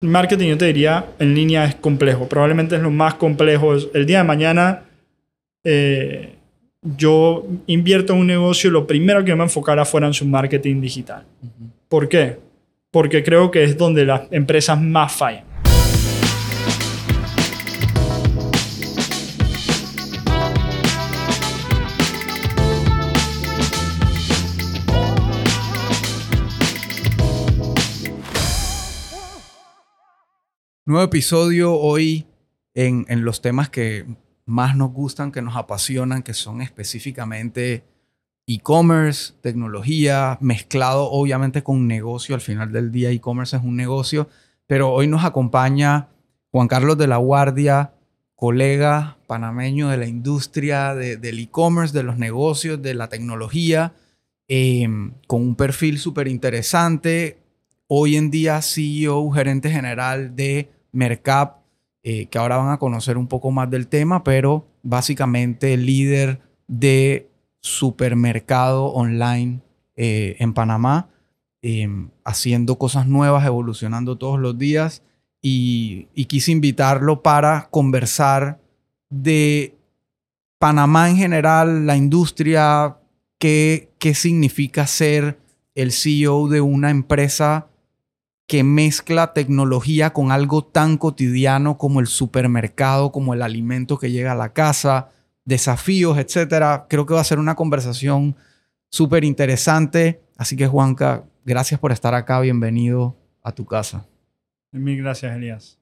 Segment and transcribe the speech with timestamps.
[0.00, 2.28] marketing yo te diría en línea es complejo.
[2.28, 3.74] Probablemente es lo más complejo.
[3.94, 4.82] El día de mañana
[5.64, 6.36] eh,
[6.82, 11.24] yo invierto en un negocio, lo primero que me enfocara fuera en su marketing digital.
[11.88, 12.38] ¿Por qué?
[12.90, 15.45] Porque creo que es donde las empresas más fallan.
[30.88, 32.28] Nuevo episodio hoy
[32.72, 34.06] en, en, los temas que
[34.44, 37.82] más nos gustan, que nos apasionan, que son específicamente
[38.46, 42.36] e-commerce, tecnología, mezclado obviamente con negocio.
[42.36, 44.28] Al final del día e-commerce es un negocio,
[44.68, 46.10] pero hoy nos acompaña
[46.52, 47.92] Juan Carlos de la Guardia,
[48.36, 53.92] colega panameño de la industria del e-commerce, de los negocios, de la tecnología,
[54.46, 57.38] em, con un perfil súper interesante.
[57.88, 61.58] Hoy en día CEO, gerente general de Mercap,
[62.02, 67.28] eh, que ahora van a conocer un poco más del tema, pero básicamente líder de
[67.60, 69.60] supermercado online
[69.96, 71.08] eh, en Panamá,
[71.62, 75.02] em, haciendo cosas nuevas, evolucionando todos los días.
[75.42, 78.60] Y, quise invitarlo para conversar
[79.10, 79.76] de
[80.58, 82.96] Panamá en general, la industria,
[83.38, 85.38] qué, qué significa ser
[85.74, 87.68] el CEO de una empresa
[88.46, 94.32] que mezcla tecnología con algo tan cotidiano como el supermercado, como el alimento que llega
[94.32, 95.10] a la casa,
[95.44, 96.86] desafíos, etcétera.
[96.88, 98.36] Creo que va a ser una conversación
[98.88, 100.20] súper interesante.
[100.36, 102.40] Así que, Juanca, gracias por estar acá.
[102.40, 104.06] Bienvenido a tu casa.
[104.70, 105.78] Mil gracias, Elías.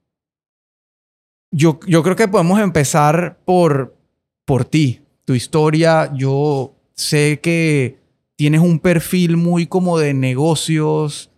[1.51, 3.97] Yo, yo creo que podemos empezar por,
[4.45, 6.13] por ti, tu historia.
[6.15, 7.99] Yo sé que
[8.37, 11.31] tienes un perfil muy como de negocios,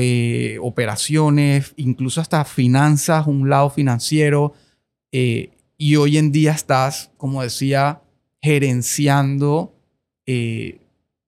[0.00, 4.52] eh, operaciones, incluso hasta finanzas, un lado financiero.
[5.10, 8.00] Eh, y hoy en día estás, como decía,
[8.40, 9.74] gerenciando
[10.24, 10.78] eh,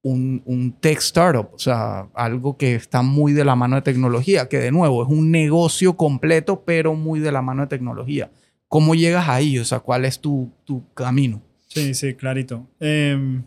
[0.03, 4.49] un, un, tech startup, o sea, algo que está muy de la mano de tecnología,
[4.49, 8.31] que de nuevo es un negocio completo, pero muy de la mano de tecnología.
[8.69, 9.59] ¿Cómo llegas ahí?
[9.59, 11.43] O sea, ¿cuál es tu, tu camino?
[11.67, 12.69] Sí, sí, clarito.
[12.79, 13.43] Em,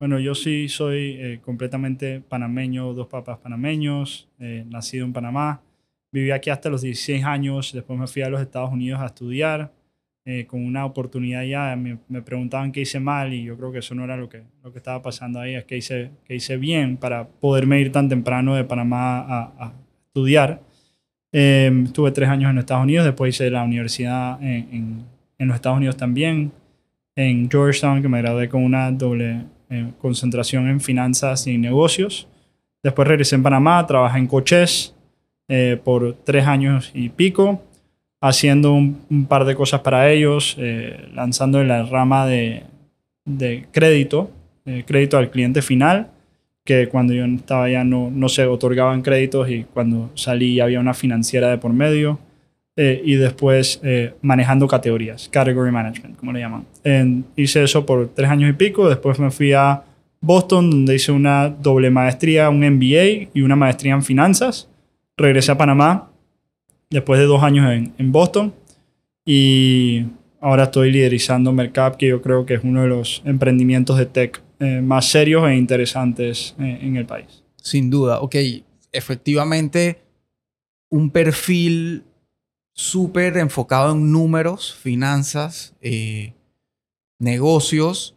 [0.00, 5.60] bueno, yo sí soy eh, completamente panameño, dos papás panameños, eh, nacido en Panamá.
[6.10, 9.70] Viví aquí hasta los 16 años, después me fui a los Estados Unidos a estudiar.
[10.24, 13.94] Eh, con una oportunidad ya, me, preguntaban qué hice mal y yo creo que eso
[13.94, 16.96] no era lo que, lo que estaba pasando ahí, es que hice, que hice bien
[16.96, 19.72] para poderme ir tan temprano de Panamá a,
[20.06, 20.62] estudiar.
[21.32, 25.04] Em, estuve tres años en Estados Unidos, después hice la universidad en,
[25.38, 26.52] en los Estados Unidos también,
[27.16, 29.44] en Georgetown, que me gradué con una doble
[30.00, 32.26] concentración en finanzas y negocios.
[32.82, 34.94] Después regresé en Panamá, trabajé en Coches
[35.48, 37.62] eh, por tres años y pico,
[38.20, 42.64] haciendo un, par de cosas para ellos, eh, lanzando la rama de,
[43.24, 44.30] de crédito,
[44.64, 46.10] eh, crédito al cliente final,
[46.64, 50.80] que cuando yo estaba allá no, no se otorgaban créditos y cuando salí ya había
[50.80, 52.18] una financiera de por medio.
[52.82, 56.64] Eh, y después eh, manejando categorías, category management, como le llaman.
[57.36, 59.84] hice eso por tres años y pico, después me fui a
[60.22, 64.66] Boston, donde hice una doble maestría, un MBA y una maestría en finanzas.
[65.18, 66.10] Regresé a Panamá
[66.88, 68.54] después de dos años en, en Boston
[69.26, 70.06] y
[70.40, 74.40] ahora estoy liderizando Mercap, que yo creo que es uno de los emprendimientos de tech
[74.58, 77.44] eh, más serios e interesantes en el país.
[77.56, 78.36] Sin duda, ok,
[78.90, 79.98] efectivamente
[80.88, 82.04] un perfil
[82.80, 86.32] súper enfocado en números, finanzas, eh,
[87.18, 88.16] negocios.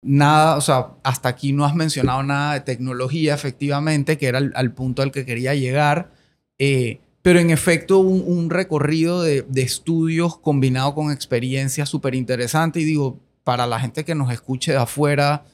[0.00, 4.72] Nada, o sea, hasta aquí no has mencionado nada de tecnología, efectivamente, que era al,
[4.72, 6.10] punto al que quería llegar.
[6.58, 12.80] Eh, pero en efecto, un, recorrido de, estudios combinado con experiencia súper interesante.
[12.80, 15.44] Y digo, para la gente que nos escuche de afuera,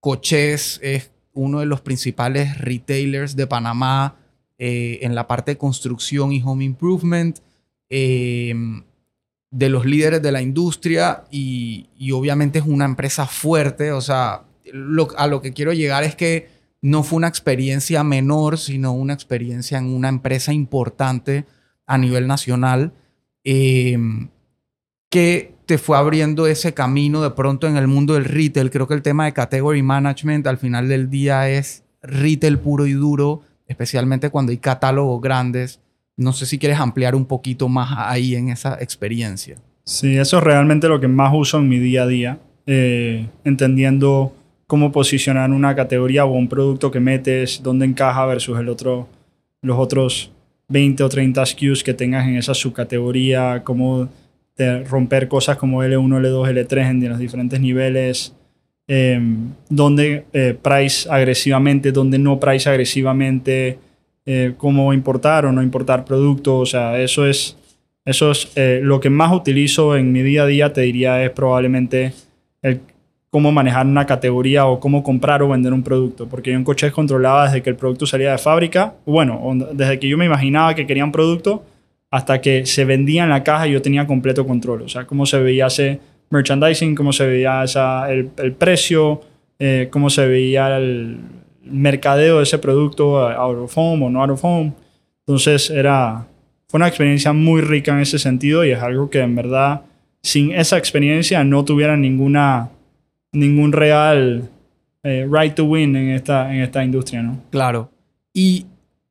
[0.00, 4.16] Coches es uno de los principales retailers de Panamá
[4.58, 7.38] eh, en la parte de construcción y home improvement.
[7.90, 8.84] Em,
[9.50, 13.90] de los líderes de la industria y, obviamente es una empresa fuerte.
[13.90, 14.44] O sea,
[15.16, 16.48] a lo que quiero llegar es que
[16.80, 21.46] no fue una experiencia menor, sino una experiencia en una empresa importante
[21.84, 22.92] a nivel nacional
[23.42, 24.28] em,
[25.10, 28.70] que te fue abriendo ese camino de pronto en el mundo del retail.
[28.70, 32.92] Creo que el tema de category management al final del día es retail puro y
[32.92, 35.80] duro, especialmente cuando hay catálogos grandes
[36.20, 39.56] no sé si quieres ampliar un poquito más ahí en esa experiencia.
[39.84, 44.32] Sí, eso es realmente lo que más uso en mi día a día, eh, entendiendo
[44.66, 49.08] cómo posicionar una categoría o un producto que metes, dónde encaja versus el otro,
[49.62, 50.30] los otros
[50.68, 54.08] 20 o 30 SKUs que tengas en esa subcategoría, cómo
[54.90, 58.34] romper cosas como L1, L2, L3 en los diferentes niveles,
[58.86, 59.18] eh,
[59.70, 60.26] dónde
[60.60, 63.78] price agresivamente, dónde no price agresivamente,
[64.26, 67.56] eh, cómo importar o no importar productos, o sea, eso es,
[68.04, 71.30] eso es eh, lo que más utilizo en mi día a día, te diría, es
[71.30, 72.12] probablemente
[72.62, 72.80] el
[73.30, 76.28] cómo manejar una categoría o cómo comprar o vender un producto.
[76.28, 79.40] Porque yo en Coches controlaba desde que el producto salía de fábrica, bueno,
[79.72, 81.64] desde que yo me imaginaba que quería un producto
[82.10, 84.82] hasta que se vendía en la caja y yo tenía completo control.
[84.82, 86.00] O sea, cómo se veía ese
[86.30, 89.20] merchandising, cómo se veía esa, el, el, precio,
[89.58, 91.18] eh, cómo se veía el
[91.62, 94.72] mercadeo de ese producto, out of home o no out of home.
[95.26, 96.26] Entonces era,
[96.68, 99.82] fue una experiencia muy rica en ese sentido y es algo que en verdad
[100.22, 102.70] sin esa experiencia no tuviera ninguna
[103.32, 104.50] ningún real
[105.02, 107.40] eh, right to win en esta, en esta industria, ¿no?
[107.50, 107.90] Claro.
[108.32, 108.66] Y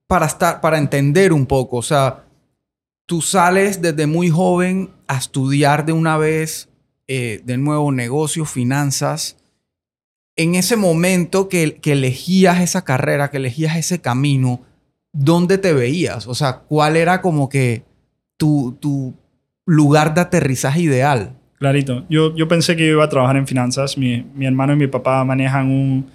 [0.07, 2.23] para, estar, para entender un poco, o sea,
[3.05, 6.69] tú sales desde muy joven a estudiar de una vez,
[7.07, 9.37] eh, de nuevo, negocios, finanzas.
[10.39, 14.61] En ese momento que, que elegías esa carrera, que elegías ese camino,
[15.11, 16.27] ¿dónde te veías?
[16.27, 17.83] O sea, ¿cuál era como que
[18.37, 19.13] tu, tu
[19.65, 21.33] lugar de aterrizaje ideal?
[21.57, 22.05] Clarito.
[22.09, 23.97] Yo, yo pensé que iba a trabajar en finanzas.
[23.97, 26.05] Mi, mi hermano y mi papá manejan un,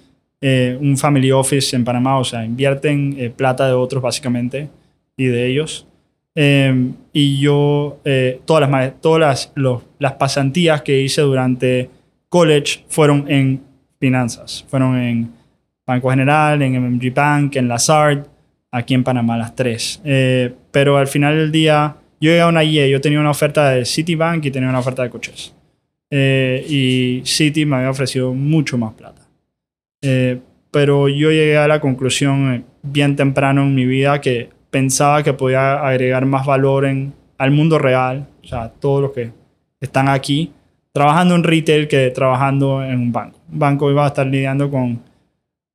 [0.41, 4.69] eh, un family office en Panamá, o sea, invierten eh, plata de otros básicamente
[5.15, 5.85] y de ellos.
[6.33, 11.91] Eh, y yo, eh, todas, las, todas las, los, las pasantías que hice durante
[12.27, 13.74] college fueron en
[14.05, 14.63] finanzas.
[14.67, 15.31] Fueron en
[15.87, 18.19] Banco General, en MMG Bank, en Lazard,
[18.71, 19.99] aquí en Panamá, las tres.
[20.03, 23.71] Eh, pero al final del día yo llegué a una IE, yo tenía una oferta
[23.71, 25.55] de Citibank y tenía una oferta de coches.
[26.11, 29.23] Eh, y Citi me había ofrecido mucho más plata.
[30.03, 35.33] Eh, pero yo llegué a la conclusión bien temprano en mi vida que pensaba que
[35.33, 39.31] podía agregar más valor en, al mundo real, o sea, todos los que
[39.81, 40.51] están aquí,
[40.95, 43.37] trabajando en retail que trabajando en un banco.
[43.51, 45.01] Un banco iba a estar lidiando con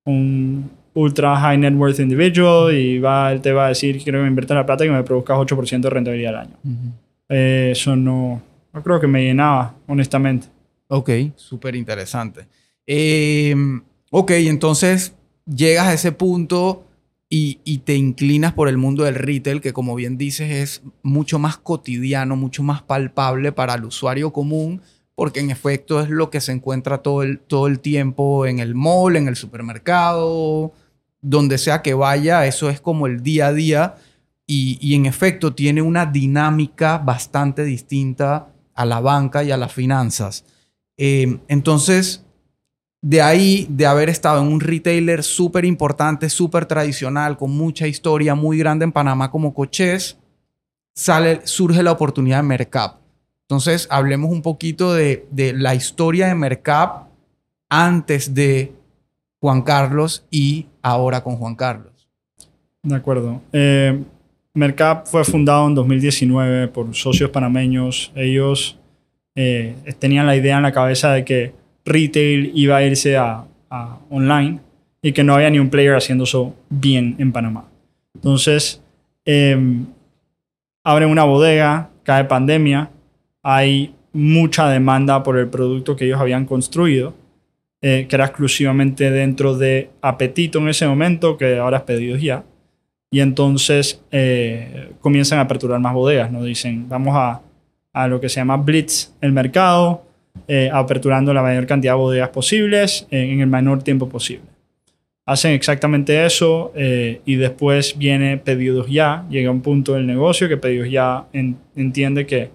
[0.07, 4.23] un ultra high net worth individual y va, él te va a decir, quiero que
[4.23, 6.57] me invierta la plata y que me produzcas 8% de rentabilidad al año.
[6.65, 6.93] Uh -huh.
[7.29, 8.41] eh, eso no,
[8.73, 10.47] no creo que me llenaba, honestamente.
[10.89, 12.47] Ok, súper interesante.
[12.87, 13.55] Eh,
[14.11, 15.15] ok, entonces
[15.45, 16.87] llegas a ese punto
[17.29, 21.39] y, y, te inclinas por el mundo del retail, que como bien dices es mucho
[21.39, 24.81] más cotidiano, mucho más palpable para el usuario común,
[25.21, 28.75] porque en efecto es lo que se encuentra todo el, todo el tiempo en el
[28.75, 30.73] mall, en el supermercado,
[31.21, 33.97] donde sea que vaya, eso es como el día a día
[34.47, 39.75] y, y, en efecto tiene una dinámica bastante distinta a la banca y a las
[39.75, 40.47] finanzas.
[40.97, 42.25] Eh, entonces,
[43.03, 48.35] de ahí, de haber estado en un retailer súper importante, súper tradicional, con mucha historia
[48.35, 50.17] muy grande en Panamá como Coches,
[50.95, 53.00] sale, surge la oportunidad de Mercap.
[53.51, 55.27] Entonces, hablemos un poquito de,
[55.57, 57.09] la historia de Mercap
[57.69, 58.73] antes de
[59.41, 62.07] Juan Carlos y ahora con Juan Carlos.
[62.85, 63.43] De acuerdo.
[63.53, 64.05] Eh,
[64.55, 68.13] Mercap fue fundado en 2019 por socios panameños.
[68.15, 68.79] Ellos
[69.35, 71.53] eh, tenían la idea en la cabeza de que
[71.85, 73.47] retail iba a irse a,
[74.11, 74.61] online
[75.03, 77.65] y que no había ni un player haciendo eso bien en Panamá.
[78.15, 78.81] Entonces,
[79.25, 79.59] eh,
[80.85, 82.91] abren una bodega, cae pandemia,
[83.43, 87.15] hay mucha demanda por el producto que ellos habían construido
[87.83, 92.45] eh, que era exclusivamente dentro de Apetito en ese momento, que ahora es pedidos ya.
[93.11, 96.45] Y entonces eh, comienzan a aperturar más bodegas, ¿no?
[96.45, 97.41] Dicen, vamos a,
[97.95, 100.05] a lo que se llama Blitz el mercado,
[100.47, 104.45] eh, aperturando la mayor cantidad de bodegas posibles en el menor tiempo posible.
[105.25, 109.25] Hacen exactamente eso eh, y después viene Pedidos Ya.
[109.31, 112.51] Llega un punto del negocio que Pedidos Ya en, entiende que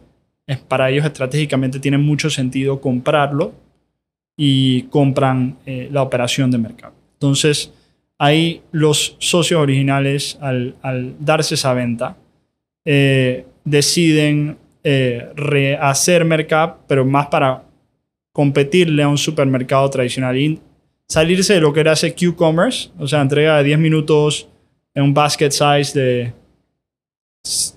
[0.47, 3.53] es, para ellos estratégicamente tiene mucho sentido comprarlo
[4.37, 6.93] y compran eh, la operación de mercado.
[7.13, 7.71] Entonces,
[8.17, 10.75] ahí los socios originales, al,
[11.19, 12.17] darse esa venta,
[12.85, 17.63] eh, deciden eh, rehacer Mercap, pero más para
[18.31, 20.59] competirle a un supermercado tradicional y
[21.07, 24.49] salirse de lo que era ese Q-Commerce, o sea, entrega de 10 minutos
[24.93, 26.33] en un basket size de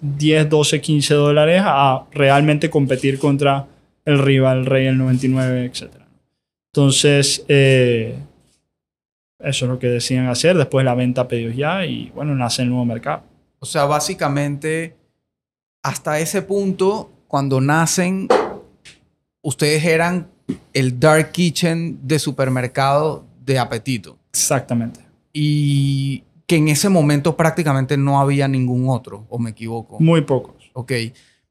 [0.00, 3.66] 10, 12, 15 dólares a realmente competir contra
[4.04, 6.06] el rival, el Rey, el 99, etcétera.
[6.72, 8.18] Entonces, eh,
[9.38, 10.56] eso es lo que decían hacer.
[10.56, 13.22] Después la venta a pedidos ya y bueno, nace el nuevo mercado.
[13.58, 14.96] O sea, básicamente,
[15.82, 18.28] hasta ese punto, cuando nacen,
[19.42, 20.28] ustedes eran
[20.72, 24.18] el dark kitchen de supermercado de apetito.
[24.30, 25.00] Exactamente.
[25.32, 30.00] Y que en ese momento prácticamente no había ningún otro, o me equivoco.
[30.00, 30.70] Muy pocos.
[30.72, 30.92] Ok.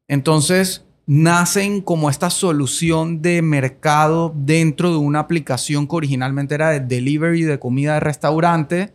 [0.07, 6.79] Entonces, nacen como esta solución de mercado dentro de una aplicación que originalmente era de
[6.79, 8.93] delivery de comida de restaurante,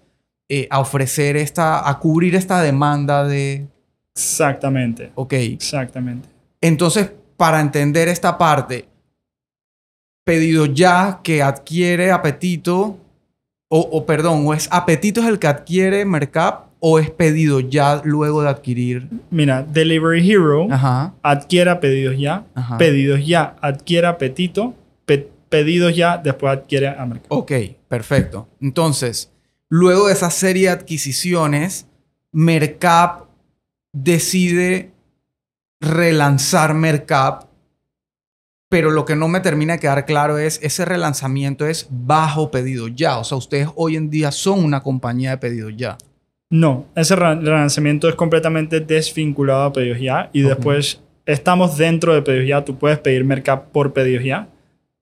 [0.48, 3.68] eh, a ofrecer esta, a cubrir esta demanda de...
[4.12, 5.12] Exactamente.
[5.14, 5.34] Ok.
[5.34, 6.28] Exactamente.
[6.60, 8.88] Entonces, para entender esta parte,
[10.24, 12.98] pedido ya que adquiere apetito,
[13.74, 18.02] o, o perdón, o es apetito es el que adquiere Mercap o es pedido ya
[18.04, 19.08] luego de adquirir.
[19.30, 22.76] Mira, Delivery Hero Ajá, adquiera pedidos ya, ajá.
[22.76, 24.74] pedidos ya, adquiere apetito,
[25.06, 27.28] pe- pedidos ya, después adquiere a mercado.
[27.30, 27.52] Ok,
[27.88, 28.46] perfecto.
[28.60, 29.30] Entonces,
[29.70, 31.86] luego de esa serie de adquisiciones,
[32.30, 33.22] Mercap
[33.94, 34.90] decide
[35.80, 37.44] relanzar Mercap,
[38.72, 42.88] pero lo que no me termina de quedar claro es, ese relanzamiento es bajo pedido
[42.88, 43.18] ya.
[43.18, 45.98] O sea, ustedes hoy en día son una compañía de pedido ya.
[46.48, 52.22] No, ese re- relanzamiento es completamente desvinculado a pedidos ya y después estamos dentro de
[52.22, 54.48] pedidos ya, tú puedes pedir mercado por pedidos ya,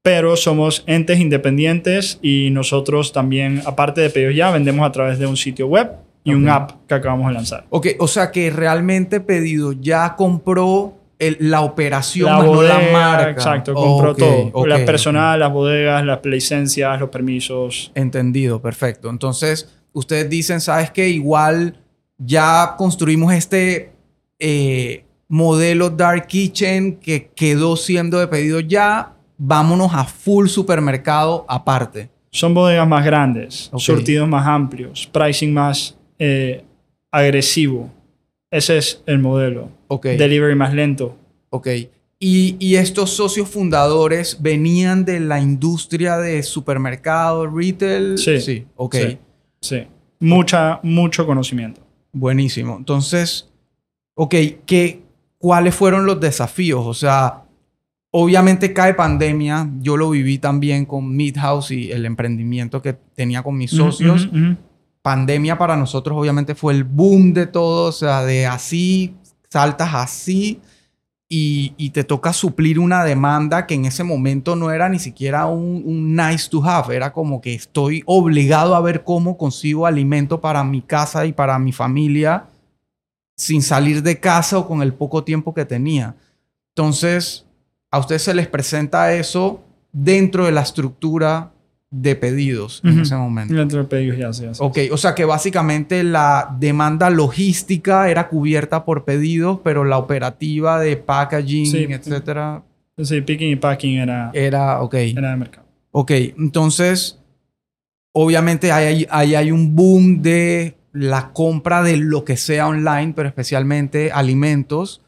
[0.02, 5.26] pero somos entes independientes y nosotros también, aparte de pedidos ya, vendemos a través de
[5.26, 5.92] un sitio web
[6.24, 7.66] y un app que acabamos de lanzar.
[7.70, 12.80] Ok, o sea que realmente pedido ya compró el- la operación, La más no la
[12.92, 13.30] marca.
[13.30, 14.50] exacto, compró todo.
[14.52, 14.86] ok, las ok.
[14.86, 17.92] personal, las bodegas, las licencias, los permisos.
[17.94, 19.08] Entendido, perfecto.
[19.10, 21.08] Entonces, ustedes dicen, ¿sabes qué?
[21.08, 21.76] Igual
[22.18, 23.92] ya construimos este
[24.38, 29.14] eh, modelo Dark Kitchen que quedó siendo de pedido ya.
[29.38, 32.10] Vámonos a full supermercado aparte.
[32.32, 36.64] Son bodegas más grandes, surtidos más amplios, pricing más eh,
[37.10, 37.90] agresivo.
[38.50, 39.70] Ese es el modelo.
[39.88, 40.06] Ok.
[40.06, 41.16] Delivery más lento.
[41.50, 41.68] Ok.
[42.18, 48.18] Y, y estos socios fundadores venían de la industria de supermercado, retail.
[48.18, 48.40] Sí.
[48.40, 48.66] Sí.
[48.76, 48.96] Ok.
[48.96, 49.18] Sí.
[49.60, 49.82] Sí.
[50.18, 51.80] Mucha, mucho conocimiento.
[52.12, 52.76] Buenísimo.
[52.76, 53.48] Entonces,
[54.14, 54.34] ok,
[54.66, 55.02] ¿qué,
[55.38, 56.84] ¿cuáles fueron los desafíos?
[56.84, 57.44] O sea,
[58.10, 59.70] obviamente cae pandemia.
[59.80, 64.28] Yo lo viví también con Midhouse y el emprendimiento que tenía con mis socios.
[65.02, 67.88] Pandemia para nosotros obviamente fue el boom de todo.
[67.88, 69.14] O sea, de así,
[69.48, 70.60] saltas así
[71.28, 75.46] y, y te toca suplir una demanda que en ese momento no era ni siquiera
[75.46, 76.94] un, un nice to have.
[76.94, 81.58] Era como que estoy obligado a ver cómo consigo alimento para mi casa y para
[81.58, 82.46] mi familia
[83.40, 86.14] sin salir de casa o con el poco tiempo que tenía.
[86.74, 87.46] Entonces,
[87.90, 91.50] a ustedes se les presenta eso dentro de la estructura
[91.92, 93.00] de pedidos en Ujú.
[93.02, 93.52] ese momento.
[93.54, 94.60] Dentro de pedidos ya, sí, así.
[94.62, 100.78] Ok, o sea que básicamente la demanda logística era cubierta por pedidos, pero la operativa
[100.78, 101.86] de packaging, Sí.
[101.90, 102.62] etcétera,
[103.02, 104.94] Sí, picking y packing era, era ok.
[104.94, 105.66] era de mercado.
[105.90, 107.18] Ok, entonces,
[108.12, 113.14] obviamente ahí hay, ahí hay un boom de la compra de lo que sea online,
[113.16, 115.02] pero especialmente alimentos.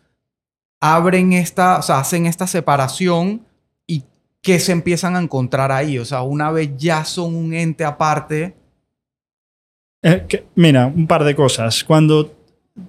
[0.81, 3.43] Abren esta, o sea, hacen esta separación
[4.43, 5.99] y ¿qué se empiezan a encontrar ahí?
[5.99, 8.55] O sea, una vez ya son un ente aparte.
[10.03, 11.85] Eh, que- mira, un par de cosas.
[11.85, 12.35] Cuando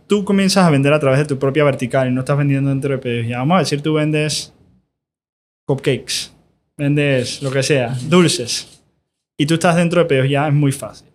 [0.08, 3.28] tú comienzas a vender a través de tu propia vertical y no estás vendiendo pedidos
[3.28, 4.54] ya, vamos a decir, tú vendes
[5.66, 6.32] cupcakes,
[6.78, 8.82] vendes lo que sea, dulces,
[9.38, 11.08] y tú estás dentro de pedidos ya, es muy fácil.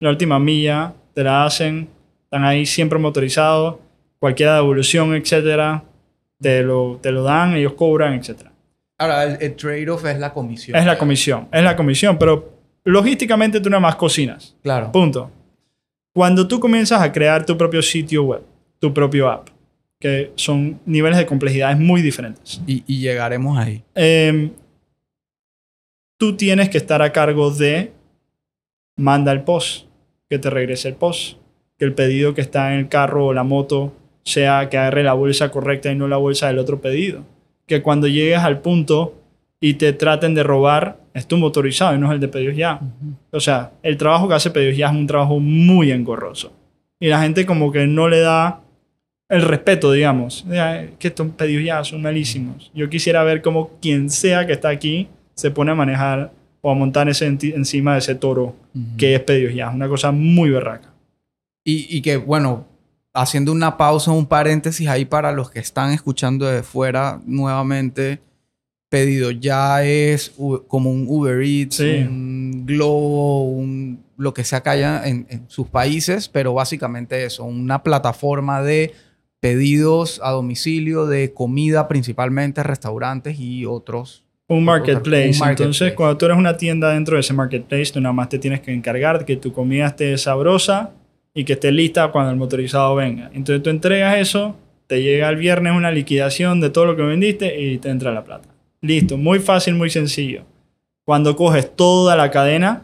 [0.00, 1.88] La última milla te la hacen,
[2.24, 3.76] están ahí siempre motorizados,
[4.18, 5.82] cualquier devolución, etcétera,
[6.40, 8.51] te lo, te lo dan, ellos cobran, etcétera.
[9.02, 10.76] Ahora, el, el trade-off es la comisión.
[10.76, 12.52] Es la comisión, es la comisión, pero
[12.84, 14.54] logísticamente tú nada más cocinas.
[14.62, 14.92] Claro.
[14.92, 15.30] Punto.
[16.14, 18.42] Cuando tú comienzas a crear tu propio sitio web,
[18.78, 19.48] tu propio app,
[19.98, 23.82] que son niveles de complejidades muy diferentes, Y, y llegaremos ahí.
[23.94, 24.50] em,
[26.18, 27.92] tú tienes que estar a cargo de
[28.96, 29.86] manda el post,
[30.28, 31.38] que te regrese el post,
[31.78, 33.92] que el pedido que está en el carro o la moto
[34.24, 37.24] sea que agarre la bolsa correcta y no la bolsa del otro pedido.
[37.72, 39.14] Que cuando llegues al punto
[39.58, 42.78] y te traten de robar, es tu motorizado y no es el de pedidos ya.
[43.30, 46.52] O sea, el trabajo que hace pedidos ya es un trabajo muy engorroso.
[47.00, 48.60] Y la gente como que no le da
[49.30, 50.44] el respeto, digamos.
[50.98, 52.70] Que estos pedidos ya son malísimos.
[52.74, 56.74] Yo quisiera ver cómo quien sea que está aquí se pone a manejar o a
[56.74, 58.54] montar ese encima de ese toro
[58.98, 59.70] que es pedidos ya.
[59.70, 60.92] Una cosa muy berraca.
[61.64, 62.66] Y, y que, bueno,
[63.14, 68.20] haciendo una pausa, un paréntesis ahí para los que están escuchando de fuera nuevamente,
[68.88, 70.32] pedido ya es
[70.68, 72.04] como un Uber Eats, Sí.
[72.08, 77.44] un Globo, un, lo que sea que haya en, en sus países, pero básicamente eso,
[77.44, 78.92] una plataforma de
[79.40, 84.24] pedidos a domicilio de comida, principalmente restaurantes y otros.
[84.48, 85.30] Un marketplace.
[85.32, 85.50] Un marketplace.
[85.62, 88.60] Entonces, cuando tú eres una tienda dentro de ese marketplace, tú nada más te tienes
[88.60, 90.92] que encargar de que tu comida esté sabrosa,
[91.34, 93.30] y que esté lista cuando el motorizado venga.
[93.32, 97.60] Entonces tú entregas eso, te llega el viernes una liquidación de todo lo que vendiste
[97.60, 98.48] y te entra la plata.
[98.80, 100.42] Listo, muy fácil, muy sencillo.
[101.04, 102.82] Cuando coges toda la cadena,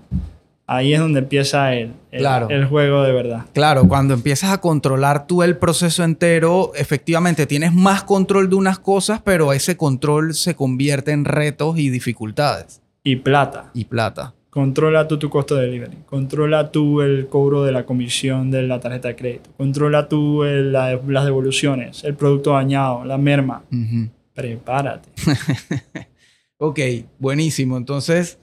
[0.66, 2.48] ahí es donde empieza el, el, Claro.
[2.50, 3.46] el juego de verdad.
[3.52, 8.78] Claro, cuando empiezas a controlar tú el proceso entero, efectivamente tienes más control de unas
[8.78, 12.80] cosas, pero ese control se convierte en retos y dificultades.
[13.04, 13.70] Y plata.
[13.74, 14.34] Y plata.
[14.50, 15.98] Controla tú tu costo de delivery.
[16.06, 19.50] Controla tú el cobro de la comisión de la tarjeta de crédito.
[19.56, 23.62] Controla tú el- la- las devoluciones, el producto dañado, la merma.
[24.34, 25.08] Prepárate.
[26.60, 26.80] Ok,
[27.20, 27.76] buenísimo.
[27.76, 28.40] Entonces,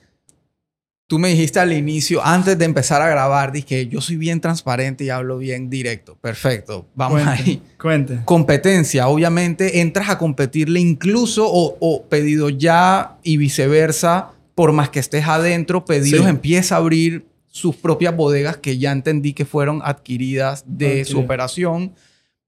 [1.06, 5.04] tú me dijiste al inicio, antes de empezar a grabar, dije, yo soy bien transparente
[5.04, 6.18] y hablo bien directo.
[6.22, 7.62] Perfecto, vamos Cuente, ahí.
[7.78, 8.20] Cuente.
[8.24, 15.00] Competencia, obviamente entras a competirle incluso o, o pedido ya y viceversa, por más que
[15.00, 16.30] estés adentro, pedidos Sí.
[16.30, 21.26] empieza a abrir sus propias bodegas que ya entendí que fueron adquiridas de su Adquiridas.
[21.26, 21.94] operación.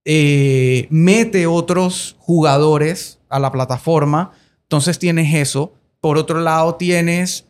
[0.04, 4.32] Eh, mete otros jugadores a la plataforma.
[4.62, 5.72] Entonces tienes eso.
[6.00, 7.44] Por otro lado, tienes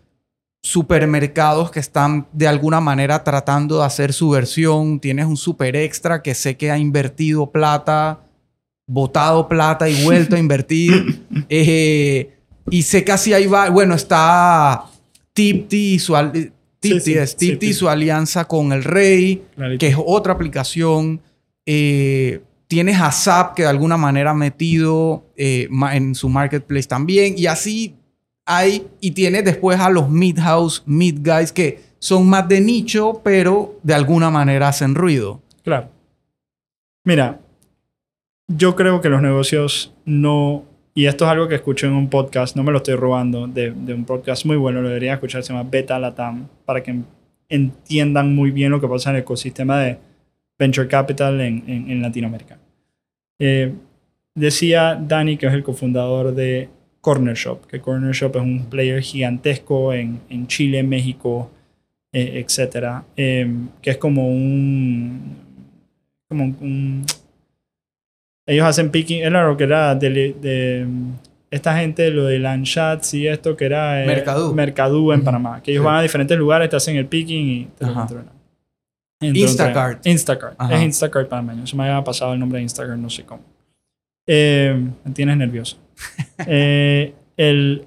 [0.63, 5.01] supermercados que están de alguna manera tratando de hacer su versión.
[5.01, 8.21] Tienes un super extra que sé que ha invertido plata,
[8.87, 11.25] botado plata y vuelto a invertir.
[11.49, 12.38] Eh,
[12.71, 13.71] y sé que así ahí va.
[13.71, 14.85] Bueno, está
[15.33, 16.33] Tipti y su, al-
[16.81, 19.79] Tipti sí, es sí, Tipti y su alianza con el Rey Clarito.
[19.81, 21.21] que es otra aplicación.
[21.67, 27.35] Eh, tienes a SAP que de alguna manera ha metido eh, en su marketplace también.
[27.37, 27.95] Y así
[28.47, 28.87] hay.
[29.01, 34.31] Y tienes después a los mid-house, mid-guys que son más de nicho, pero de alguna
[34.31, 35.43] manera hacen ruido.
[35.65, 35.89] Claro.
[37.05, 37.41] Mira,
[38.47, 40.65] yo creo que los negocios no...
[40.99, 43.71] Y esto es algo que escuché en un podcast, no me lo estoy robando, de,
[43.71, 46.93] de un podcast muy bueno, lo debería escuchar, se llama Beta Latam, para que
[47.49, 49.99] entiendan muy bien lo que pasa en el ecosistema de
[50.59, 52.59] Venture Capital en, en- Latinoamérica.
[53.39, 53.73] Eh,
[54.35, 56.69] decía Dani, que es el cofundador de
[57.01, 61.49] Corner Shop, que Corner Shop es un player gigantesco en, en Chile, México,
[62.13, 63.49] eh, etcétera, eh,
[63.81, 65.37] que es como un,
[66.29, 67.05] como un-
[68.49, 70.87] ellos hacen picking, era lo que era de, de-
[71.51, 74.53] esta gente, lo de Lanchats y esto que era eh, Mercadú.
[74.55, 75.23] Mercadú en.
[75.25, 75.87] Panamá, que ellos Sí.
[75.87, 78.01] van a diferentes lugares, te hacen el picking y te lo Ajá.
[78.01, 78.33] controlan.
[79.21, 80.07] Entonces, Instacart.
[80.07, 80.55] Instacart.
[80.59, 80.75] Ajá.
[80.77, 81.67] Es Instacart panameño.
[81.67, 83.43] Se me había pasado el nombre de Instacart, no sé cómo.
[84.27, 85.77] Eh, me tienes nervioso.
[86.47, 87.87] Eh, el,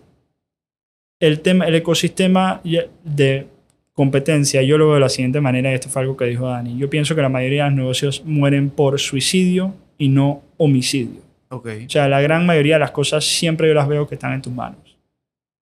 [1.22, 2.62] el, tema, el ecosistema
[3.04, 3.48] de
[3.94, 6.78] competencia, yo lo veo de la siguiente manera, y esto fue algo que dijo Dani.
[6.78, 11.22] Yo pienso que la mayoría de los negocios mueren por suicidio y no homicidio.
[11.50, 11.68] Ok.
[11.86, 14.42] O sea, la gran mayoría de las cosas siempre yo las veo que están en
[14.42, 14.98] tus manos.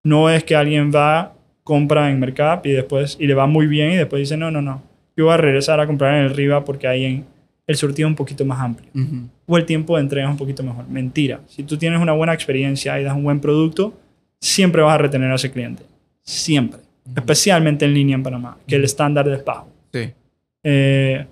[0.03, 1.33] No es que alguien va,
[1.63, 4.61] compra en Mercado y después y le va muy bien y después dice, no, no,
[4.61, 4.81] no.
[5.15, 7.25] Yo voy a regresar a comprar en el Riva porque ahí en,
[7.67, 8.89] el surtido es un poquito más amplio.
[8.95, 9.29] Ujú.
[9.45, 10.87] O el tiempo de entrega es un poquito mejor.
[10.87, 11.41] Mentira.
[11.47, 13.93] Si tú tienes una buena experiencia y das un buen producto,
[14.41, 15.83] siempre vas a retener a ese cliente.
[16.23, 16.79] Siempre.
[17.15, 19.67] Especialmente en línea en Panamá, que el estándar es bajo.
[19.93, 20.11] Sí.
[20.63, 21.25] Eh,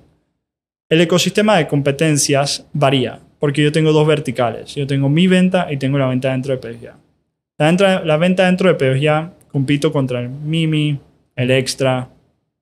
[0.89, 4.73] el ecosistema de competencias varía, porque yo tengo dos verticales.
[4.75, 6.95] Yo tengo mi venta y tengo la venta dentro de Ya.
[7.57, 10.99] La, entra- la venta dentro de Ya compito contra el Mimi,
[11.35, 12.09] el Extra,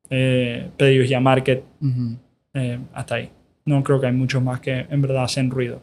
[0.10, 0.70] eh,
[1.22, 1.64] Market,
[2.54, 3.30] eh, hasta ahí.
[3.66, 5.82] No creo que hay muchos más que en verdad hacen ruido.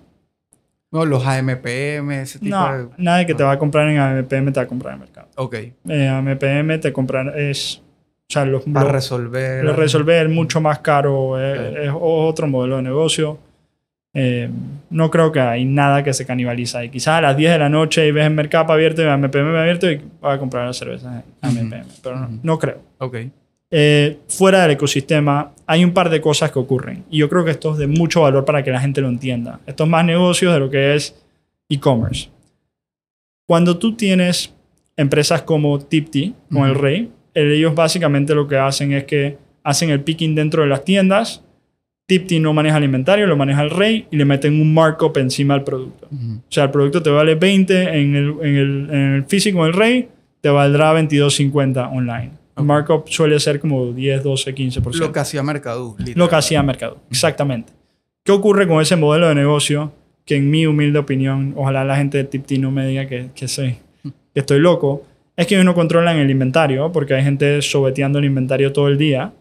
[0.90, 2.88] No, los AMPM, ese tipo No, de...
[2.98, 5.28] nadie que te va a comprar en AMPM te va a comprar en el mercado.
[5.36, 5.54] Ok.
[5.88, 7.82] Eh, AMPM te compran es...
[8.28, 9.64] O sea, los, Para los- resolver...
[9.64, 11.76] Lo resolver mucho más caro, eh, Ok.
[11.78, 13.38] es otro modelo de negocio.
[14.14, 14.50] Eh,
[14.92, 16.84] no creo que hay nada que se canibaliza.
[16.84, 19.56] Y quizás a las 10 de la noche y ves el mercado abierto y MPM
[19.56, 21.58] abierto y vas a comprar las cervezas en Ujú.
[21.64, 21.84] MPM.
[22.02, 22.78] Pero no, creo.
[22.98, 23.16] Ok.
[23.74, 27.04] Eh, fuera del ecosistema hay un par de cosas que ocurren.
[27.10, 29.60] Y yo creo que esto es de mucho valor para que la gente lo entienda.
[29.66, 31.20] Esto es más negocios de lo que es
[31.70, 32.28] e-commerce.
[33.46, 34.54] Cuando tú tienes
[34.96, 36.82] empresas como Tipti, con el Ujú.
[36.82, 41.42] Rey, ellos básicamente lo que hacen es que hacen el picking dentro de las tiendas.
[42.18, 45.54] Tipti no maneja el inventario, lo maneja el Rey y le meten un markup encima
[45.54, 46.08] del producto.
[46.10, 46.34] Ujú.
[46.34, 49.72] O sea, el producto te vale 20 en el, en el, en el físico del
[49.72, 50.08] Rey,
[50.42, 52.30] te valdrá 22.50 online.
[52.56, 52.66] El Ok.
[52.66, 54.94] markup suele ser como 10, 12, 15%.
[54.98, 55.94] Lo que hacía Mercadú.
[55.98, 56.18] literal.
[56.18, 56.98] Lo que hacía Mercado.
[57.10, 57.72] Exactamente.
[58.24, 59.92] ¿Qué ocurre con ese modelo de negocio?
[60.26, 63.48] Que en mi humilde opinión, ojalá la gente de Tipti no me diga que, que,
[63.48, 65.02] soy, que estoy loco,
[65.36, 68.98] es que ellos no controlan el inventario, porque hay gente sobeteando el inventario todo el
[68.98, 69.32] día,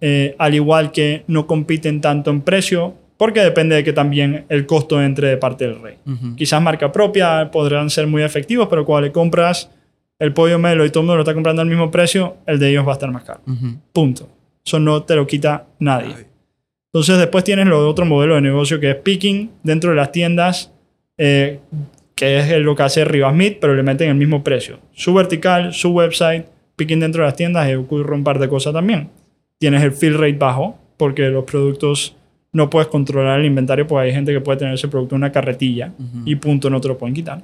[0.00, 4.66] eh, al igual que no compiten tanto en precio, porque depende de que también el
[4.66, 5.96] costo entre de parte del rey.
[6.36, 9.70] Quizás marca propia podrán ser muy efectivos, pero cuando le compras
[10.18, 12.70] el pollo melo y todo el mundo lo está comprando al mismo precio, el de
[12.70, 13.40] ellos va a estar más caro.
[13.92, 14.28] Punto.
[14.64, 16.14] Eso no te lo quita nadie.
[16.16, 16.24] Ay.
[16.92, 20.72] Entonces después tienes lo otro modelo de negocio que es picking dentro de las tiendas,
[21.18, 21.58] eh,
[22.14, 24.78] que es lo que hace Rivasmith, pero le meten el mismo precio.
[24.92, 26.46] Su vertical, su website,
[26.76, 29.10] picking dentro de las tiendas y ocurre un par de cosas también.
[29.58, 32.16] Tienes el fill rate bajo, porque los productos
[32.52, 35.32] no puedes controlar el inventario, porque hay gente que puede tener ese producto en una
[35.32, 35.92] carretilla
[36.24, 37.42] y punto, no te lo pueden quitar.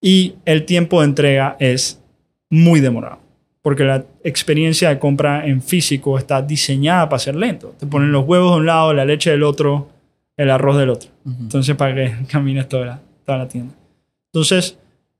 [0.00, 2.02] Y el tiempo de entrega es
[2.48, 3.18] muy demorado,
[3.60, 7.74] porque la experiencia de compra en físico está diseñada para ser lento.
[7.78, 9.88] Te ponen los huevos de un lado, la leche del otro,
[10.36, 11.10] el arroz del otro.
[11.24, 13.74] Entonces, para que camines toda la, toda la tienda.
[14.32, 14.78] Entonces,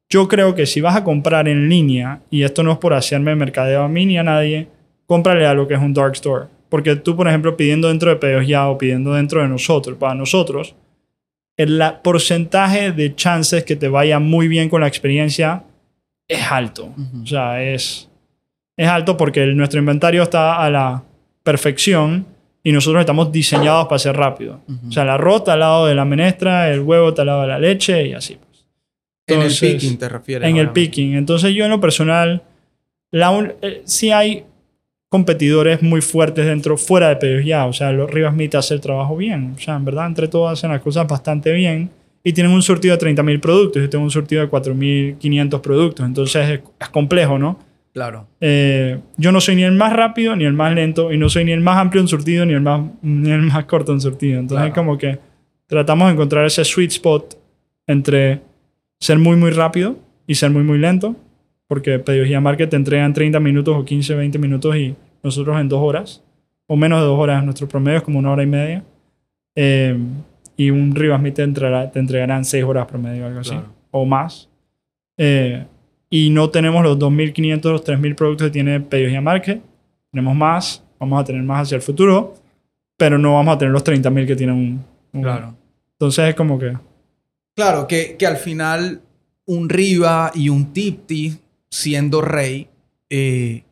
[0.09, 3.35] yo creo que si vas a comprar en línea, y esto no es por hacerme
[3.35, 4.69] mercadeo a mí ni a nadie,
[5.07, 6.47] cómprale a lo que es un dark store.
[6.69, 10.15] Porque tú, por ejemplo, pidiendo dentro de Pedidos Ya o pidiendo dentro de nosotros, para
[10.15, 10.75] nosotros,
[11.57, 15.63] el porcentaje de chances que te vaya muy bien con la experiencia
[16.27, 16.93] es alto.
[17.23, 18.09] O sea, es,
[18.77, 21.05] es alto porque nuestro inventario está a la
[21.45, 22.27] perfección
[22.67, 24.63] y nosotros estamos diseñados para ser rápido.
[24.89, 27.49] O sea, la rota al lado de la menestra, el huevo está al lado de
[27.49, 28.37] la leche y así.
[28.37, 28.65] Pues.
[29.27, 30.49] en el picking te refieres.
[30.49, 31.15] En el picking.
[31.15, 32.43] Entonces yo en lo personal,
[33.11, 34.45] la eh, sí hay
[35.11, 37.67] competidores muy fuertes dentro, fuera de pedidos ya.
[37.67, 39.53] O sea, los Rivas Meat hace el trabajo bien.
[39.57, 41.91] O sea, en verdad, entre todos hacen las cosas bastante bien.
[42.25, 43.83] Y tienen un surtido de 30.000 productos.
[43.83, 46.07] Yo tengo un surtido de 4.500 productos.
[46.07, 47.59] Entonces es, complejo, ¿no?
[47.95, 48.27] Claro.
[48.41, 51.13] Eh, yo no soy ni el más rápido ni el más lento.
[51.13, 53.65] Y no soy ni el más amplio en surtido ni el más, ni el más
[53.65, 54.41] corto en surtido.
[54.41, 55.19] Entonces es como que
[55.67, 57.39] tratamos de encontrar ese sweet spot
[57.87, 58.43] entre
[59.01, 61.17] ser muy, muy rápido y ser muy, muy lento
[61.67, 65.69] porque pedidos ya market te entregan 30 minutos o 15, 20 minutos y nosotros en
[65.69, 66.23] dos horas,
[66.67, 68.85] o menos de dos horas, nuestro promedio es como una hora y media.
[69.55, 69.97] Eh,
[70.57, 73.59] y un Rivas te, te entregarán seis horas promedio, algo así,
[73.91, 74.49] o más.
[75.17, 75.65] Eh,
[76.15, 79.61] y no tenemos los 2.500, los 3.000 productos que tiene Pedidos ya Market.
[80.13, 82.35] Tenemos más, vamos a tener más hacia el futuro,
[82.97, 85.57] pero no vamos a tener los 30.000 que tienen un, Claro.
[85.95, 86.79] Entonces es como que...
[87.57, 89.01] Claro, que, que al final
[89.45, 91.37] un Riva y un Tipti
[91.69, 92.69] siendo rey,
[93.11, 93.65] eh,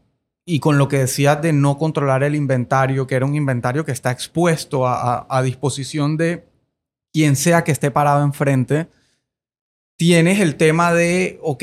[0.44, 3.92] y con lo que decías de no controlar el inventario, que era un inventario que
[3.92, 6.44] está expuesto a, disposición de
[7.12, 8.88] quien sea que esté parado enfrente,
[9.96, 11.62] tienes el tema de, ok,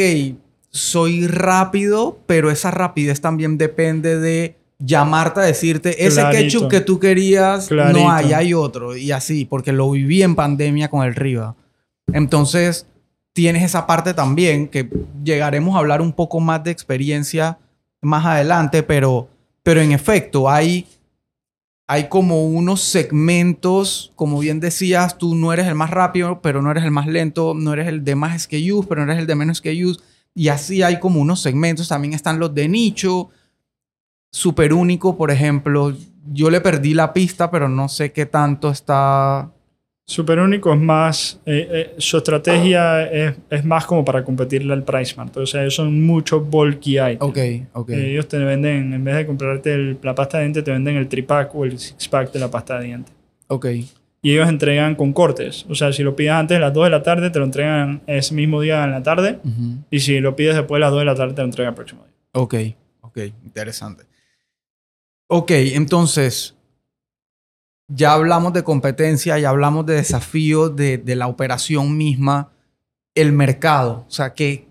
[0.70, 7.00] soy rápido, pero esa rapidez también depende de llamarte a decirte, ese ketchup que tú
[7.00, 8.96] querías, no hay, hay otro.
[8.96, 11.56] Y así, porque lo viví en pandemia con el Riva.
[12.14, 12.88] Entonces,
[13.34, 14.90] tienes esa parte también, que
[15.24, 17.58] llegaremos a hablar un poco más de experiencia
[18.02, 19.28] más adelante, pero,
[19.64, 20.88] pero en efecto hay,
[21.88, 26.72] hay como unos segmentos, como bien decías, tú no eres el más rápido, pero no
[26.72, 29.36] eres el más lento, no eres el de más SKUs, pero no eres el de
[29.36, 30.02] menos SKUs,
[30.36, 33.30] y así hay como unos segmentos, también están los de nicho,
[34.32, 35.96] súper único, por ejemplo,
[36.32, 39.52] yo le perdí la pista, pero no sé qué tanto está
[40.10, 44.84] Super único es más, eh, eh, su estrategia es, es, más como para competirle al
[44.84, 45.38] PriceMart.
[45.38, 47.22] O sea, ellos son muchos bulky items.
[47.22, 47.38] Ok,
[47.74, 47.90] ok.
[47.92, 51.08] ellos te venden, en vez de comprarte el, la pasta de dientes, te venden el
[51.08, 53.14] tripack o el six-pack de la pasta de dientes.
[53.50, 53.68] Ok.
[54.22, 55.66] Y ellos entregan con cortes.
[55.70, 58.02] O sea, si lo pides antes de las 2 de la tarde, te lo entregan
[58.06, 59.40] ese mismo día en la tarde.
[59.90, 61.76] Y si lo pides después de las 2 de la tarde, te lo entregan el
[61.76, 62.14] próximo día.
[62.34, 62.56] Ok,
[63.02, 63.18] ok.
[63.46, 64.04] Interesante.
[65.28, 66.56] Ok, entonces,
[67.90, 72.52] ya hablamos de competencia, ya hablamos de desafíos de, la operación misma,
[73.16, 74.68] el mercado, o sea, ¿qué,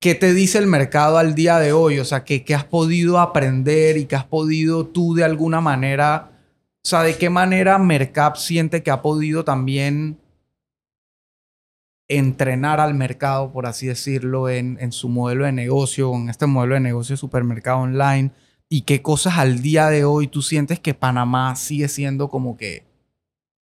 [0.00, 1.98] ¿qué te dice el mercado al día de hoy?
[2.00, 6.37] O sea, ¿qué, ¿qué has podido aprender y qué has podido tú de alguna manera,
[6.84, 10.18] o sea, de qué manera Mercap siente que ha podido también
[12.08, 16.80] entrenar al mercado, por así decirlo, en, su modelo de negocio, en este modelo de
[16.80, 18.30] negocio de supermercado online?
[18.68, 22.84] y qué cosas al día de hoy tú sientes que Panamá sigue siendo como que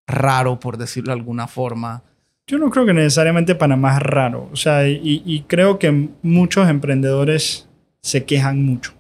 [0.07, 2.05] raro, por decirlo de alguna forma.
[2.47, 4.49] Yo no creo que necesariamente Panamá es raro.
[4.53, 7.69] O sea, y, creo que muchos emprendedores
[8.03, 8.93] se quejan mucho.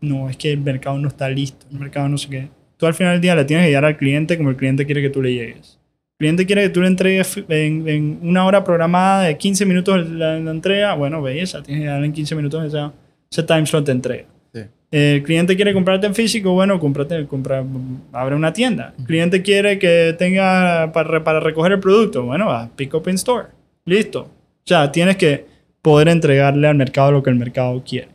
[0.00, 2.50] no, es que el mercado no está listo, el mercado no sé qué.
[2.76, 5.02] Tú al final del día le tienes que llegar al cliente como el cliente quiere
[5.02, 5.78] que tú le llegues.
[6.12, 10.38] El cliente quiere que tú le entregues en, una hora programada de 15 minutos la,
[10.38, 10.94] entrega.
[10.94, 12.90] Bueno, belleza, tienes que darle en 15 minutos ese,
[13.30, 14.24] ese time slot de entrega.
[14.90, 17.64] El cliente quiere comprarte en físico, bueno, cómprate, compra,
[18.12, 18.94] abre una tienda.
[18.98, 23.16] El cliente quiere que tenga para, para recoger el producto, bueno, va, pick up in
[23.16, 23.48] store.
[23.84, 24.20] Listo.
[24.22, 24.28] O
[24.64, 25.44] sea, tienes que
[25.82, 28.08] poder entregarle al mercado lo que el mercado quiere.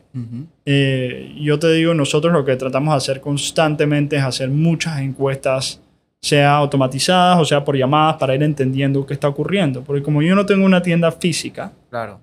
[0.66, 5.82] Eh, yo te digo, nosotros lo que tratamos de hacer constantemente es hacer muchas encuestas,
[6.22, 9.84] sea automatizadas o sea por llamadas, para ir entendiendo qué está ocurriendo.
[9.84, 12.20] Porque como yo no tengo una tienda física, claro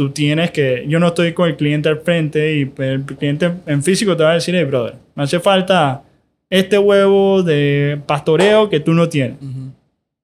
[0.00, 3.82] tú tienes que, yo no estoy con el cliente al frente y el cliente en
[3.82, 6.02] físico te va a decir, hey, brother, me hace falta
[6.48, 9.36] este huevo de pastoreo que tú no tienes.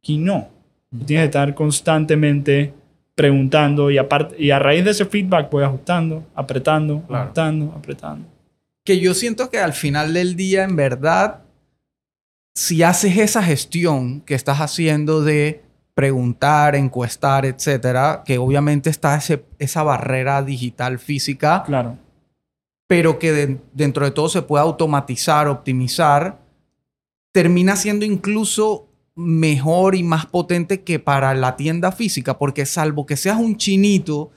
[0.03, 0.49] Aquí no.
[0.91, 2.73] Tú tienes que estar constantemente
[3.17, 8.29] preguntando y, aparte, y a raíz de ese feedback voy ajustando, apretando, ajustando, apretando.
[8.85, 11.43] Que yo siento que al final del día, en verdad,
[12.55, 19.19] si haces esa gestión que estás haciendo de preguntar, encuestar, etcétera, que obviamente está
[19.59, 21.63] esa barrera digital física.
[21.65, 21.97] Claro.
[22.87, 26.39] Pero que dentro de todo se puede automatizar, optimizar,
[27.33, 28.86] termina siendo incluso
[29.17, 34.31] mejor y más potente que para la tienda física, porque salvo que seas un chinito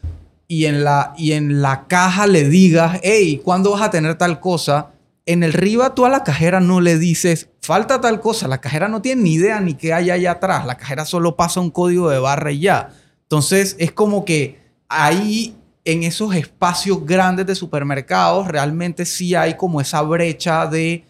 [0.48, 4.40] y en la, y en la caja le digas, hey, ¿cuándo vas a tener tal
[4.40, 4.92] cosa?
[5.26, 8.88] En el RIVA tú a la cajera no le dices, falta tal cosa, la cajera
[8.88, 12.10] no tiene ni idea ni qué hay allá atrás, la cajera solo pasa un código
[12.10, 12.90] de barra y ya.
[13.24, 19.82] Entonces es como que ahí en esos espacios grandes de supermercados realmente sí hay como
[19.82, 21.04] esa brecha de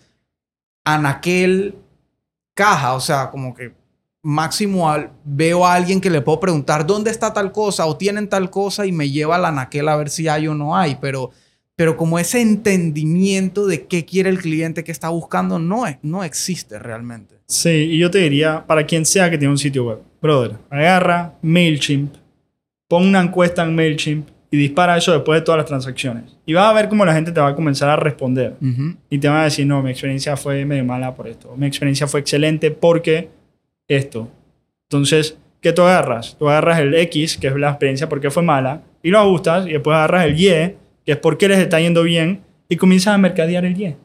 [0.83, 1.75] anaquel
[2.59, 3.71] caja, o sea, como que
[4.21, 4.93] máximo
[5.23, 8.85] veo a alguien que le puedo preguntar dónde está tal cosa o tienen tal cosa
[8.85, 11.31] y me lleva a la anaquel a ver si hay o no hay, pero
[11.77, 16.77] pero como ese entendimiento de qué quiere el cliente que está buscando no, no existe
[16.77, 17.35] realmente.
[17.47, 21.35] Sí, y yo te diría, para quien sea que tiene un sitio web, brother, agarra
[21.41, 22.13] MailChimp,
[22.89, 26.37] pon una encuesta en MailChimp y dispara eso después de todas las transacciones.
[26.45, 28.55] Y vas a ver cómo la gente te va a comenzar a responder.
[29.09, 31.53] Y te va a decir, no, mi experiencia fue medio mala por esto.
[31.55, 33.29] Mi experiencia fue excelente porque
[33.87, 34.29] esto.
[34.89, 36.35] Entonces, ¿qué tú agarras?
[36.39, 39.73] Tú agarras el X, que es la experiencia porque fue mala, y lo ajustas, y
[39.73, 43.17] después agarras el Y, que es por qué les está yendo bien, y comienzas a
[43.19, 43.97] mercadear el bien.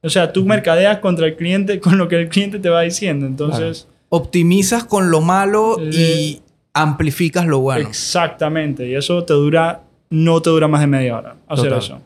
[0.00, 3.26] O sea, tú mercadeas contra el cliente con lo que el cliente te va diciendo.
[3.26, 3.88] Entonces...
[4.14, 6.41] Optimizas con lo malo y
[6.74, 7.88] amplificas lo bueno.
[7.88, 8.88] Exactamente.
[8.88, 12.00] Y eso te dura, no te dura más de media hora hacer eso.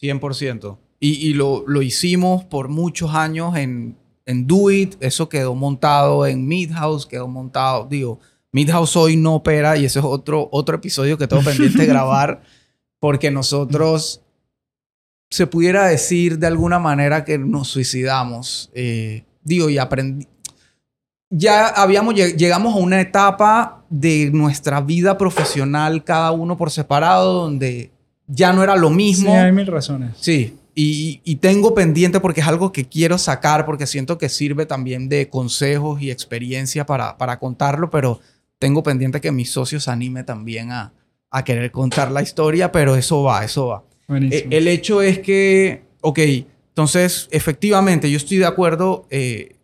[0.00, 0.78] 100%.
[1.00, 3.96] Y, y lo, lo, hicimos por muchos años en,
[4.26, 4.94] en Do It.
[5.00, 8.20] Eso quedó montado en Midhouse, quedó montado, digo,
[8.52, 12.42] Midhouse hoy no opera y ese es otro, otro episodio que tengo pendiente de grabar
[13.00, 14.20] porque nosotros
[15.30, 18.70] se pudiera decir de alguna manera que nos suicidamos.
[18.74, 20.28] Eh, digo, y aprendí.
[21.34, 27.90] Ya habíamos, llegamos a una etapa de nuestra vida profesional, cada uno por separado, donde
[28.26, 29.32] ya no era lo mismo.
[29.32, 30.10] Sí, hay mil razones.
[30.20, 34.64] Sí, y, y, tengo pendiente porque es algo que quiero sacar, porque siento que sirve
[34.66, 38.20] también de consejos y experiencia para, para contarlo, pero
[38.58, 40.92] tengo pendiente que mis socios anime también a,
[41.30, 43.84] a querer contar la historia, pero eso va, eso va.
[44.08, 46.18] Eh, el hecho es que, ok,
[46.68, 49.56] entonces efectivamente yo estoy de acuerdo eh,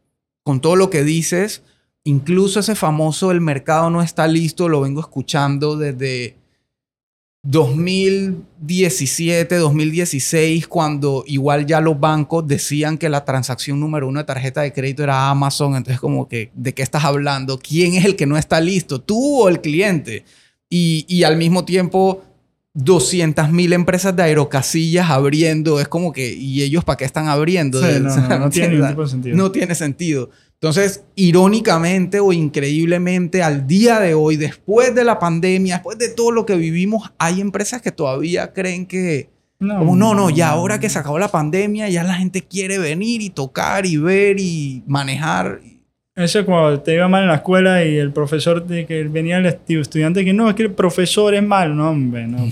[0.49, 1.61] con todo lo que dices,
[2.05, 6.39] incluso ese famoso el mercado no está listo, lo vengo escuchando desde
[7.43, 14.63] 2017, 2016, cuando igual ya los bancos decían que la transacción número uno de tarjeta
[14.63, 17.59] de crédito era Amazon, entonces como que, ¿de qué estás hablando?
[17.59, 19.03] ¿Quién es el que no está listo?
[19.03, 20.25] ¿Tú o el cliente?
[20.71, 22.23] y, al mismo tiempo
[22.75, 25.81] 200 mil empresas de aerocasillas abriendo.
[25.81, 27.81] Es como que, ¿y ellos para qué están abriendo?
[28.01, 29.37] no, tiene, ningún tipo de sentido.
[29.37, 30.31] No tiene sentido.
[30.61, 36.33] Entonces, irónicamente o increíblemente, al día de hoy, después de la pandemia, después de todo
[36.33, 40.81] lo que vivimos, hay empresas que todavía creen que, no, como, no, no, ya ahora
[40.81, 44.83] que se acabó la pandemia, ya la gente quiere venir y tocar y ver y
[44.89, 45.61] manejar.
[46.19, 49.47] Eso es cuando te iba mal en la escuela y el profesor que venía el
[49.47, 51.77] estudiante que no, es que el profesor es malo.
[51.77, 52.45] No, hombre, no,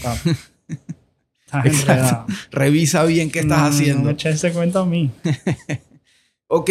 [2.52, 4.04] Revisa bien qué estás haciendo.
[4.04, 5.10] No, echa ese cuento a mí.
[6.46, 6.70] ok,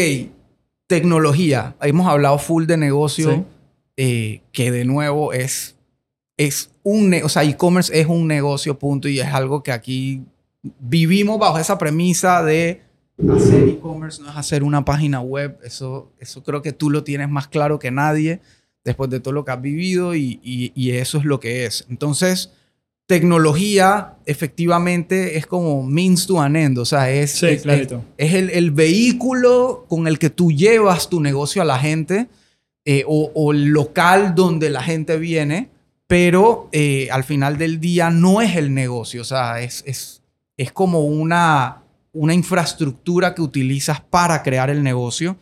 [0.88, 1.76] tecnología.
[1.82, 3.46] Hemos hablado full de negocio,
[3.98, 5.76] eh, que de nuevo es,
[6.38, 7.14] es un...
[7.26, 10.24] O sea, e-commerce es un negocio, punto, y es algo que aquí
[10.80, 12.82] vivimos bajo esa premisa de
[13.36, 15.58] hacer e-commerce no es hacer una página web.
[15.64, 18.42] Eso, eso creo que tú lo tienes más claro que nadie
[18.84, 21.86] después de todo lo que has vivido y, y, eso es lo que es.
[21.90, 22.52] Entonces,
[23.08, 26.78] tecnología efectivamente es como means to an end.
[26.78, 31.66] O sea, es, es, el, el, vehículo con el que tú llevas tu negocio a
[31.66, 32.28] la gente
[32.86, 35.70] eh, o, o, el local donde la gente viene,
[36.06, 39.22] pero eh, al final del día no es el negocio.
[39.22, 40.22] O sea, es, es,
[40.58, 41.85] es como una
[42.16, 45.38] una infraestructura que utilizas para crear el negocio.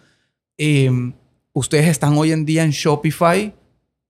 [0.57, 1.13] Em,
[1.53, 3.55] ustedes están hoy en día en Shopify,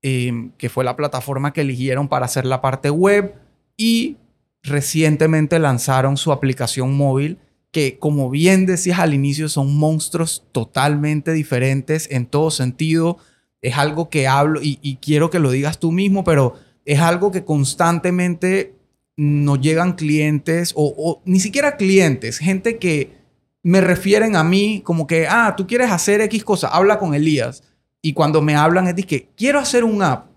[0.02, 3.36] em, que fue la plataforma que eligieron para hacer la parte web
[3.78, 4.17] y
[4.63, 7.38] recientemente lanzaron su aplicación móvil
[7.71, 13.17] que como bien decías al inicio son monstruos totalmente diferentes en todo sentido.
[13.62, 16.54] Es algo que hablo y quiero que lo digas tú mismo, pero
[16.86, 18.76] es algo que constantemente
[19.15, 23.21] nos llegan clientes o, ni siquiera clientes, gente que
[23.62, 27.63] me refieren a mí como que, ah, tú quieres hacer X cosa, habla con Elías.
[28.02, 30.28] Y cuando me hablan es que quiero hacer un app.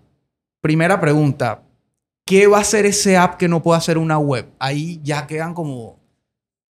[0.61, 1.63] Primera pregunta,
[2.25, 4.47] ¿qué va a hacer ese app que no puede hacer una web?
[4.59, 5.99] Ahí ya quedan como,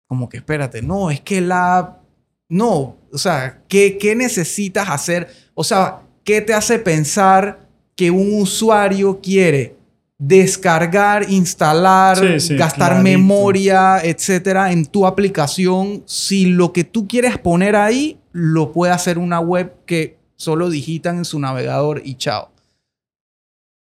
[0.08, 2.04] como que espérate, no, es que la app,
[2.48, 5.28] no, o sea, ¿qué, ¿qué necesitas hacer?
[5.54, 9.75] O sea, ¿qué te hace pensar que un usuario quiere
[10.18, 13.04] descargar, instalar, Sí, sí, gastar clarito.
[13.04, 19.18] memoria, etcétera, en tu aplicación, si lo que tú quieres poner ahí lo puede hacer
[19.18, 22.52] una web que solo digitan en su navegador y chao.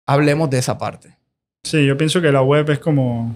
[0.07, 1.17] Hablemos de esa parte.
[1.63, 3.35] Sí, yo pienso que la web es como,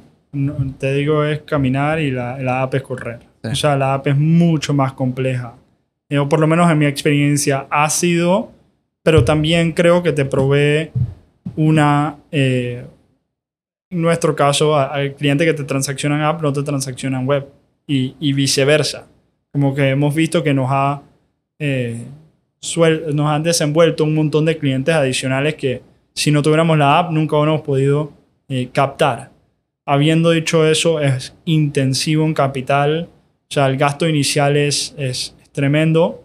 [0.80, 3.20] te digo, es caminar y la, la app es correr.
[3.44, 3.50] Sí.
[3.50, 5.54] O sea, la app es mucho más compleja.
[6.10, 8.52] Eh, o por lo menos en mi experiencia ha sido,
[9.04, 10.92] pero también creo que te provee
[11.56, 12.84] una, eh,
[13.90, 17.48] en nuestro caso, al cliente que te transacciona en app no te transacciona en web
[17.88, 19.08] y, viceversa.
[19.52, 21.02] Como que hemos visto que nos ha,
[21.60, 22.06] eh,
[23.14, 25.82] nos han desenvuelto un montón de clientes adicionales que
[26.14, 28.14] si no tuviéramos la app nunca hubiéramos podido
[28.48, 29.32] eh, captar.
[29.86, 33.10] Habiendo dicho eso, es intensivo en capital,
[33.50, 36.24] o sea, el gasto inicial es, es tremendo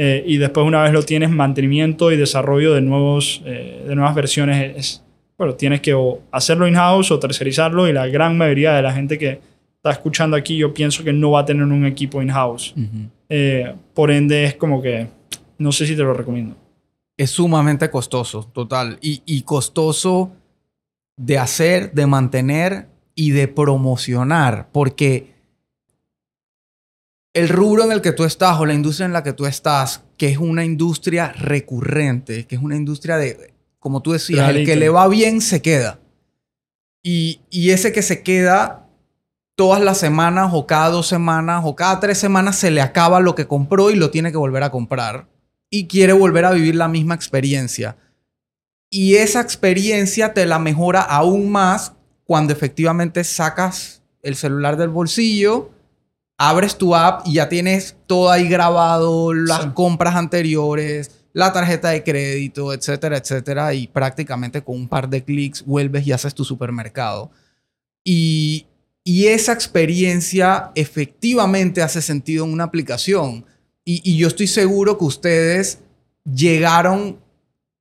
[0.00, 4.14] eh, y después una vez lo tienes, mantenimiento y desarrollo de, nuevos, eh, de nuevas
[4.14, 5.04] versiones es,
[5.36, 9.18] bueno, tienes que o hacerlo in-house o tercerizarlo y la gran mayoría de la gente
[9.18, 9.40] que
[9.74, 12.76] está escuchando aquí yo pienso que no va a tener un equipo in-house.
[13.28, 15.08] Eh, por ende es como que
[15.58, 16.54] no sé si te lo recomiendo.
[17.16, 18.98] Es sumamente costoso, total.
[19.02, 20.30] Y, y costoso
[21.16, 24.68] de hacer, de mantener y de promocionar.
[24.70, 25.37] Porque
[27.34, 30.02] el rubro en el que tú estás o la industria en la que tú estás,
[30.16, 34.76] que es una industria recurrente, que es una industria de, como tú decías, el que
[34.76, 36.00] le va bien se queda.
[37.02, 38.88] Y, y ese que se queda
[39.54, 43.34] todas las semanas o cada dos semanas o cada tres semanas se le acaba lo
[43.34, 45.28] que compró y lo tiene que volver a comprar.
[45.70, 47.96] Y quiere volver a vivir la misma experiencia.
[48.90, 51.92] Y esa experiencia te la mejora aún más
[52.24, 55.70] cuando efectivamente sacas el celular del bolsillo,
[56.38, 59.68] abres tu app y ya tienes todo ahí grabado, las Sí.
[59.74, 63.74] compras anteriores, la tarjeta de crédito, etcétera, etcétera.
[63.74, 67.30] Y prácticamente con un par de clics vuelves y haces tu supermercado.
[68.04, 68.66] Y,
[69.04, 73.44] y esa experiencia efectivamente hace sentido en una aplicación.
[73.84, 75.80] Y, y yo estoy seguro que ustedes
[76.24, 77.18] llegaron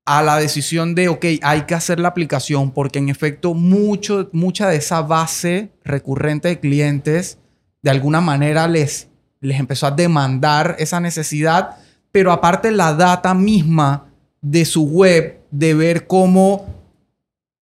[0.05, 4.69] a la decisión de, ok, hay que hacer la aplicación porque en efecto mucho, mucha
[4.69, 7.37] de esa base recurrente de clientes
[7.81, 9.07] de alguna manera les,
[9.39, 11.77] les empezó a demandar esa necesidad,
[12.11, 14.05] pero aparte la data misma
[14.41, 16.65] de su web, de ver cómo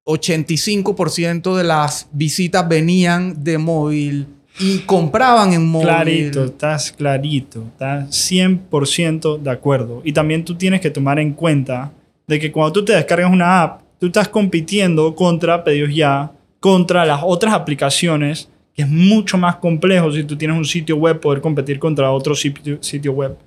[0.06, 4.28] 85% de las visitas venían de móvil
[4.60, 5.88] y compraban en móvil.
[5.88, 10.02] Clarito, estás clarito, estás 100% de acuerdo.
[10.06, 11.92] Y también tú tienes que tomar en cuenta
[12.28, 17.06] de que cuando tú te descargas una app, tú estás compitiendo contra Pedidos Ya, contra
[17.06, 21.42] las otras aplicaciones, que es mucho más complejo si tú tienes un sitio web poder
[21.42, 23.38] competir contra otro sitio, web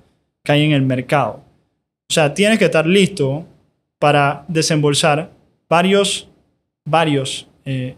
[0.43, 1.43] que hay en el mercado.
[2.09, 3.45] O sea, tienes que estar listo
[3.99, 5.29] para desembolsar
[5.69, 6.27] varios,
[6.83, 7.95] varios, eh,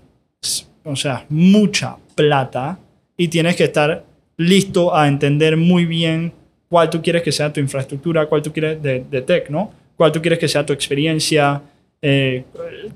[0.83, 2.77] o sea, mucha plata
[3.15, 4.03] y tienes que estar
[4.35, 6.33] listo a entender muy bien
[6.67, 9.71] cuál tú quieres que sea tu infraestructura, cuál tú quieres de, de tech, ¿no?
[9.95, 11.61] Cuál tú quieres que sea tu experiencia,
[12.01, 12.43] eh,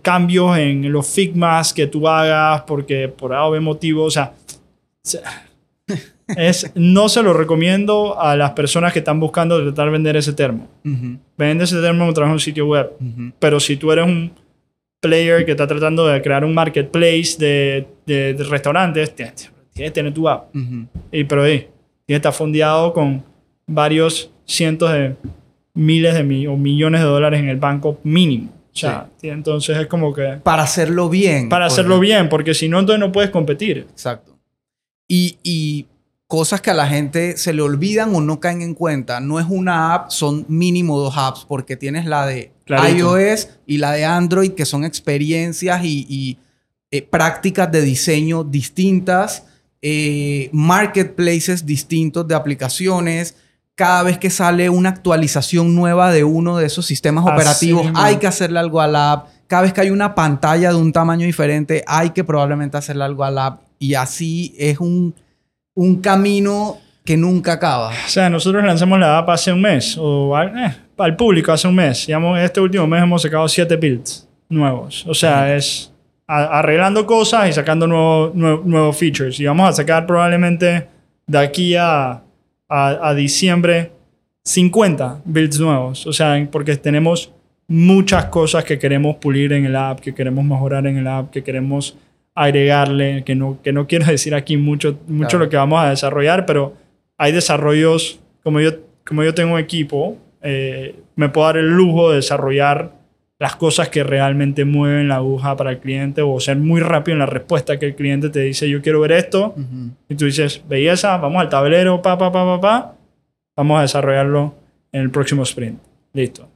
[0.01, 4.33] cambios en los figmas que tú hagas porque por A o B motivo, o sea,
[5.03, 5.21] se-
[6.35, 10.33] es, no se lo recomiendo a las personas que están buscando tratar de vender ese
[10.33, 10.67] termo.
[11.37, 12.91] Vende ese termo a través de un sitio web.
[12.99, 13.31] ujú.
[13.39, 14.31] Pero si tú eres un
[15.01, 20.13] player que está tratando de crear un marketplace de, de- de restaurantes, tienes, que tener
[20.13, 20.55] tu app.
[20.55, 20.87] Ujú.
[21.11, 21.69] Y, pero ahí, tienes
[22.07, 23.23] que estar fondeado con
[23.67, 25.15] varios cientos de
[25.75, 28.49] miles de mi- o millones de dólares en el banco mínimo.
[28.75, 31.47] O sea, entonces es como que Para hacerlo bien.
[31.47, 33.87] para hacerlo bien, porque si no, entonces no puedes competir.
[33.89, 34.37] Exacto.
[35.07, 35.85] Y, y
[36.27, 39.21] cosas que a la gente se le olvidan o no caen en cuenta.
[39.21, 43.17] No es una app, son mínimo dos apps, porque tienes la de Clarito.
[43.17, 46.37] iOS y la de Android, que son experiencias y, y,
[46.91, 49.45] eh, prácticas de diseño distintas,
[49.81, 53.37] eh, marketplaces distintos de aplicaciones.
[53.75, 58.27] Cada vez que sale una actualización nueva de uno de esos sistemas operativos, hay que
[58.27, 59.27] hacerle algo a la app.
[59.47, 63.23] Cada vez que hay una pantalla de un tamaño diferente, hay que probablemente hacerle algo
[63.25, 63.61] a la app.
[63.77, 65.13] Y así es un,
[65.75, 67.89] un camino que nunca acaba.
[67.89, 71.67] O sea, nosotros lanzamos la app hace un mes, o al, eh, al público hace
[71.67, 72.07] un mes.
[72.07, 75.05] Digamos, este último mes hemos sacado siete builds nuevos.
[75.07, 75.91] O sea, es
[76.27, 79.39] a- arreglando cosas y sacando nuevos nuevos features.
[79.39, 80.87] Y vamos a sacar probablemente
[81.27, 82.21] de aquí a
[82.67, 83.91] a, a diciembre
[84.43, 86.05] 50 builds nuevos.
[86.07, 87.31] O sea, porque tenemos
[87.67, 91.43] muchas cosas que queremos pulir en el app, que queremos mejorar en el app, que
[91.43, 91.97] queremos
[92.35, 95.45] agregarle, que no, que no quiero decir aquí mucho, mucho Claro.
[95.45, 96.73] lo que vamos a desarrollar, pero
[97.17, 98.71] hay desarrollos, como yo,
[99.05, 102.91] como yo tengo un equipo, eh, me puedo dar el lujo de desarrollar
[103.37, 107.19] las cosas que realmente mueven la aguja para el cliente o ser muy rápido en
[107.19, 109.91] la respuesta que el cliente te dice, yo quiero ver esto, Ujú.
[110.07, 112.95] y tú dices, belleza, vamos al tablero, pa, pa, pa, pa, pa,
[113.57, 114.55] vamos a desarrollarlo
[114.91, 115.79] en el próximo sprint.
[116.13, 116.47] Listo.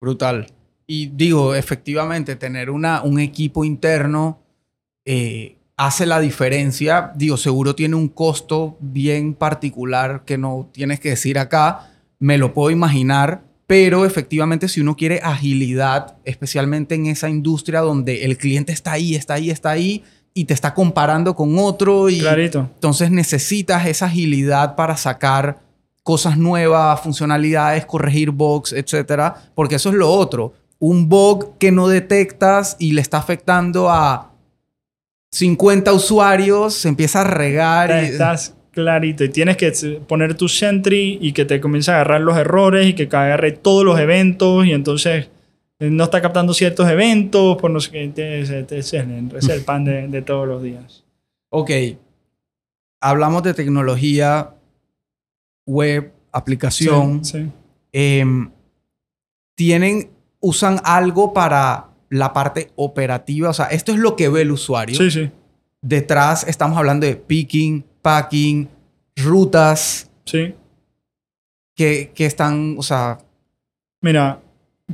[0.00, 0.46] Brutal.
[0.86, 4.40] Y digo, efectivamente, tener una, un equipo interno
[5.04, 7.12] eh, hace la diferencia.
[7.14, 11.90] Digo, seguro tiene un costo bien particular que no tienes que decir acá.
[12.18, 13.42] Me lo puedo imaginar.
[13.70, 19.14] Pero efectivamente, si uno quiere agilidad, especialmente en esa industria donde el cliente está ahí,
[19.14, 20.02] está ahí, está ahí,
[20.34, 22.68] y te está comparando con otro, y Clarito.
[22.74, 25.60] entonces necesitas esa agilidad para sacar
[26.02, 30.52] cosas nuevas, funcionalidades, corregir bugs, etcétera, porque eso es lo otro.
[30.80, 34.32] Un bug que no detectas y le está afectando a
[35.30, 37.92] 50 usuarios, se empieza a regar.
[37.92, 39.70] Estás clarito y tienes que
[40.06, 43.84] poner tu Sentry y que te comience a agarrar los errores y que agarre todos
[43.84, 45.28] los eventos y entonces
[45.78, 48.40] eh, no está captando ciertos eventos por no sé qué.
[48.40, 51.04] Es es el pan de, de todos los días.
[51.50, 51.70] Ok,
[53.00, 54.54] hablamos de tecnología,
[55.66, 57.24] web, aplicación.
[57.24, 57.50] Sí, sí.
[57.92, 58.50] Em,
[59.56, 60.10] tienen,
[60.40, 63.50] usan algo para la parte operativa.
[63.50, 64.96] O sea, esto es lo que ve el usuario.
[64.96, 65.30] Sí, sí.
[65.82, 68.68] Detrás estamos hablando de picking, packing,
[69.16, 70.54] rutas sí.
[71.74, 73.18] que, que están, o sea,
[74.02, 74.38] Mira,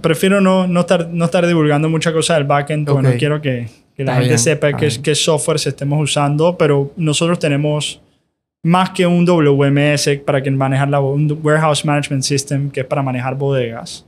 [0.00, 3.68] prefiero no, no, estar, no estar divulgando mucha cosa del backend porque no quiero que,
[3.94, 8.00] que la Está gente bien, sepa qué, qué softwares estemos usando, pero nosotros tenemos
[8.64, 13.00] más que un WMS para que manejar la, un Warehouse Management System que es para
[13.00, 14.04] manejar bodegas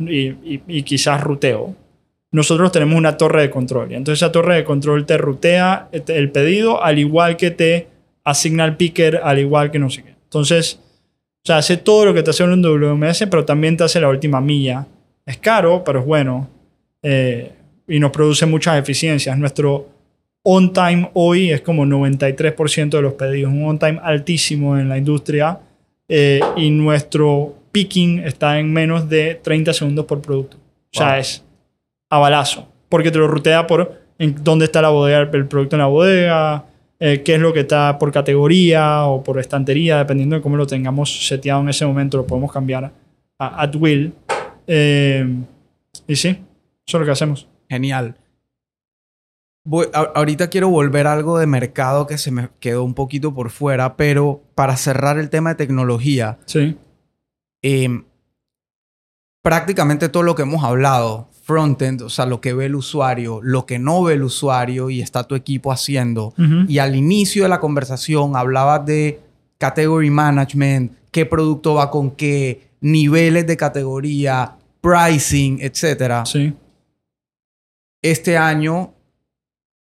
[0.00, 1.76] y, y- y quizás ruteo.
[2.32, 6.16] Nosotros tenemos una torre de control y entonces esa torre de control te rutea este,
[6.18, 7.86] el pedido al igual que te
[8.24, 10.14] asigna el picker, al igual que no sé qué.
[10.24, 10.78] Entonces,
[11.42, 14.08] o sea, hace todo lo que te hace un WMS, pero también te hace la
[14.08, 14.86] última milla.
[15.26, 16.48] Es caro, pero es bueno.
[17.02, 17.52] eh,
[17.88, 19.36] y nos produce muchas eficiencias.
[19.38, 19.88] Nuestro
[20.44, 23.52] on time hoy es como 93% de los pedidos.
[23.52, 25.58] Un on time altísimo en la industria.
[26.12, 30.56] eh, y nuestro picking está en menos de 30 segundos por producto.
[30.56, 31.16] O sea, Wow.
[31.20, 31.44] es
[32.10, 32.68] a balazo.
[32.88, 36.64] Porque te lo rutea por en dónde está la bodega, el producto en la bodega,
[37.00, 40.66] eh, qué es lo que está por categoría o por estantería, dependiendo de cómo lo
[40.66, 42.92] tengamos seteado en ese momento, lo podemos cambiar
[43.38, 44.12] a at will.
[44.66, 45.26] Eh,
[46.06, 47.48] y sí, eso es lo que hacemos.
[47.68, 48.16] genial.
[49.64, 53.32] Voy- a- ahorita quiero volver a algo de mercado que se me quedó un poquito
[53.34, 56.76] por fuera, pero para cerrar el tema de tecnología, Sí,
[57.62, 58.04] em,
[59.42, 63.66] prácticamente todo lo que hemos hablado, frontend, o sea, lo que ve el usuario, lo
[63.66, 66.34] que no ve el usuario y está tu equipo haciendo,
[66.68, 69.20] y al inicio de la conversación hablabas de
[69.58, 76.24] category management, qué producto va con qué, niveles de categoría, pricing, etcétera.
[76.24, 76.54] sí,
[78.02, 78.94] Este año,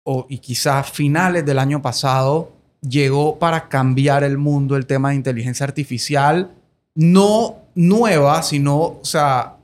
[0.04, 5.16] o, y quizás finales del año pasado, llegó para cambiar el mundo el tema de
[5.16, 6.52] inteligencia artificial,
[6.94, 9.56] no nueva, sino, o sea,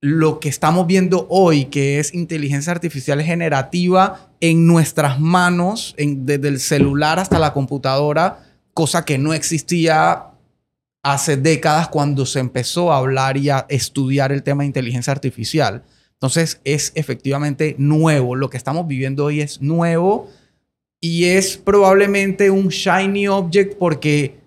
[0.00, 6.48] lo que estamos viendo hoy, que es inteligencia artificial generativa en nuestras manos, en- desde
[6.48, 8.38] el celular hasta la computadora,
[8.74, 10.26] cosa que no existía
[11.02, 15.82] hace décadas cuando se empezó a hablar y a estudiar el tema de inteligencia artificial.
[16.14, 18.34] Entonces es efectivamente nuevo.
[18.36, 20.28] Lo que estamos viviendo hoy es nuevo
[21.00, 24.39] y es probablemente un shiny object porque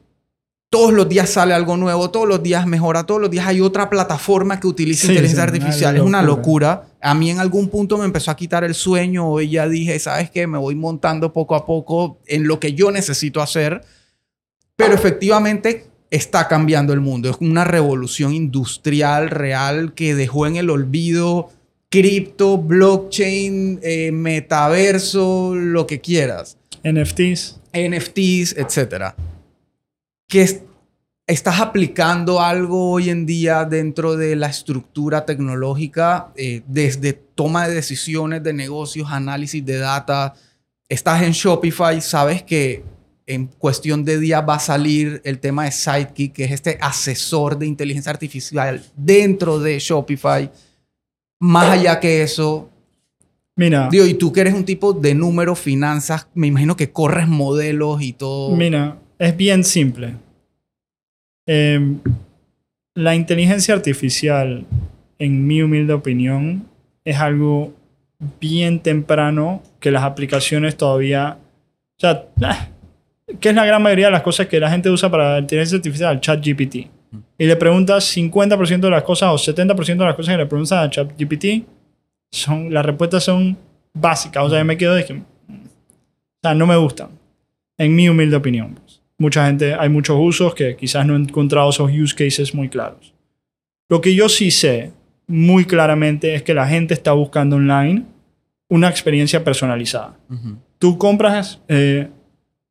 [0.73, 3.91] todos los días sale algo nuevo, todos los días mejora, todos los días hay otra
[3.91, 5.95] plataforma que utiliza Sí, inteligencia sí, una artificial.
[5.97, 6.87] Es una locura.
[6.99, 9.29] A mí en algún punto me empezó a quitar el sueño.
[9.29, 10.47] Hoy ya dije, ¿sabes qué?
[10.47, 13.83] Me voy montando poco a poco en lo que yo necesito hacer.
[14.75, 17.29] Pero efectivamente está cambiando el mundo.
[17.29, 21.51] Es una revolución industrial real que dejó en el olvido
[21.89, 26.57] cripto, blockchain, eh, metaverso, lo que quieras.
[26.83, 27.59] NFTs.
[27.73, 29.15] NFTs, etcétera.
[30.27, 30.61] Que es-
[31.27, 37.75] estás aplicando algo hoy en día dentro de la estructura tecnológica, eh, desde toma de
[37.75, 40.33] decisiones de negocios, análisis de data.
[40.89, 42.83] Estás en Shopify, sabes que
[43.25, 47.57] en cuestión de días va a salir el tema de Sidekick, que es este asesor
[47.57, 50.51] de inteligencia artificial dentro de Shopify.
[51.39, 52.69] Más allá que eso,
[53.55, 57.27] Mira, Digo, y tú que eres un tipo de números, finanzas, me imagino que corres
[57.27, 58.55] modelos y todo.
[58.55, 60.15] mira, es bien simple.
[61.45, 61.99] Em,
[62.95, 64.65] la inteligencia artificial,
[65.19, 66.67] en mi humilde opinión,
[67.05, 67.73] es algo
[68.39, 71.37] bien temprano que las aplicaciones todavía...
[71.97, 72.67] O sea, ah,
[73.39, 75.77] ¿qué es la gran mayoría de las cosas que la gente usa para la inteligencia
[75.77, 76.19] artificial?
[76.19, 76.75] ChatGPT.
[77.37, 80.73] Y le preguntas 50% de las cosas o 70% de las cosas que le preguntas
[80.79, 81.65] a ChatGPT,
[82.31, 83.57] son, las respuestas son
[83.93, 84.43] básicas.
[84.43, 85.13] O sea, yo me quedo de que...
[85.13, 85.21] O
[86.41, 87.09] sea, no me gustan.
[87.77, 88.79] En mi humilde opinión.
[89.23, 93.13] Mucha gente, hay muchos usos que quizás no he encontrado esos use cases muy claros.
[93.87, 94.91] Lo que yo sí sé
[95.27, 98.03] muy claramente es que la gente está buscando online
[98.69, 100.17] una experiencia personalizada.
[100.77, 102.09] Tú compras eh,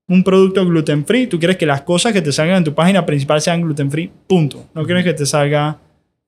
[0.06, 3.06] un producto gluten free, tú quieres que las cosas que te salgan en tu página
[3.06, 4.68] principal sean gluten free, punto.
[4.74, 5.78] No quieres que te salga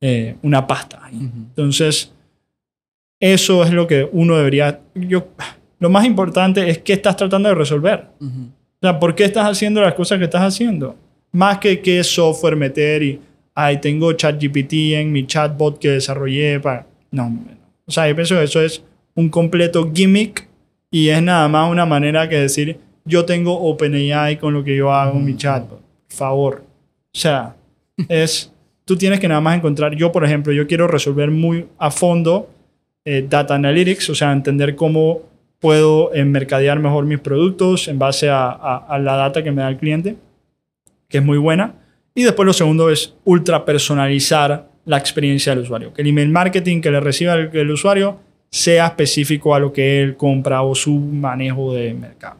[0.01, 1.03] eh, una pasta.
[1.13, 2.15] Entonces,
[3.21, 4.81] eso es lo que uno debería...
[4.95, 5.29] Yo,
[5.81, 8.09] lo más importante es qué estás tratando de resolver.
[8.85, 10.95] O sea, ¿por qué estás haciendo las cosas que estás haciendo?
[11.33, 13.19] Más que qué software meter y,
[13.55, 16.87] ay, tengo ChatGPT en mi chatbot que desarrollé para...
[17.11, 17.35] No,
[17.87, 20.47] o sea, yo pienso que eso es un completo gimmick
[20.91, 24.93] y es nada más una manera que decir, yo tengo OpenAI con lo que yo
[24.93, 25.81] hago en mi chatbot.
[25.81, 26.65] Por favor.
[27.15, 27.57] O sea,
[28.11, 28.53] es...
[28.85, 29.95] Tú tienes que nada más encontrar...
[29.95, 32.51] Yo, por ejemplo, yo quiero resolver muy a fondo
[33.07, 35.23] eh, data analytics, o sea, entender cómo
[35.61, 39.63] puedo eh, mercadear mejor mis productos en base a, a- a la data que me
[39.63, 40.17] da el cliente,
[41.09, 41.75] que es muy buena.
[42.15, 45.93] Y después lo segundo es ultra personalizar la experiencia del usuario.
[45.95, 48.19] Que el email marketing que le reciba el, el usuario
[48.51, 52.37] sea específico a lo que él compra o su manejo de mercado.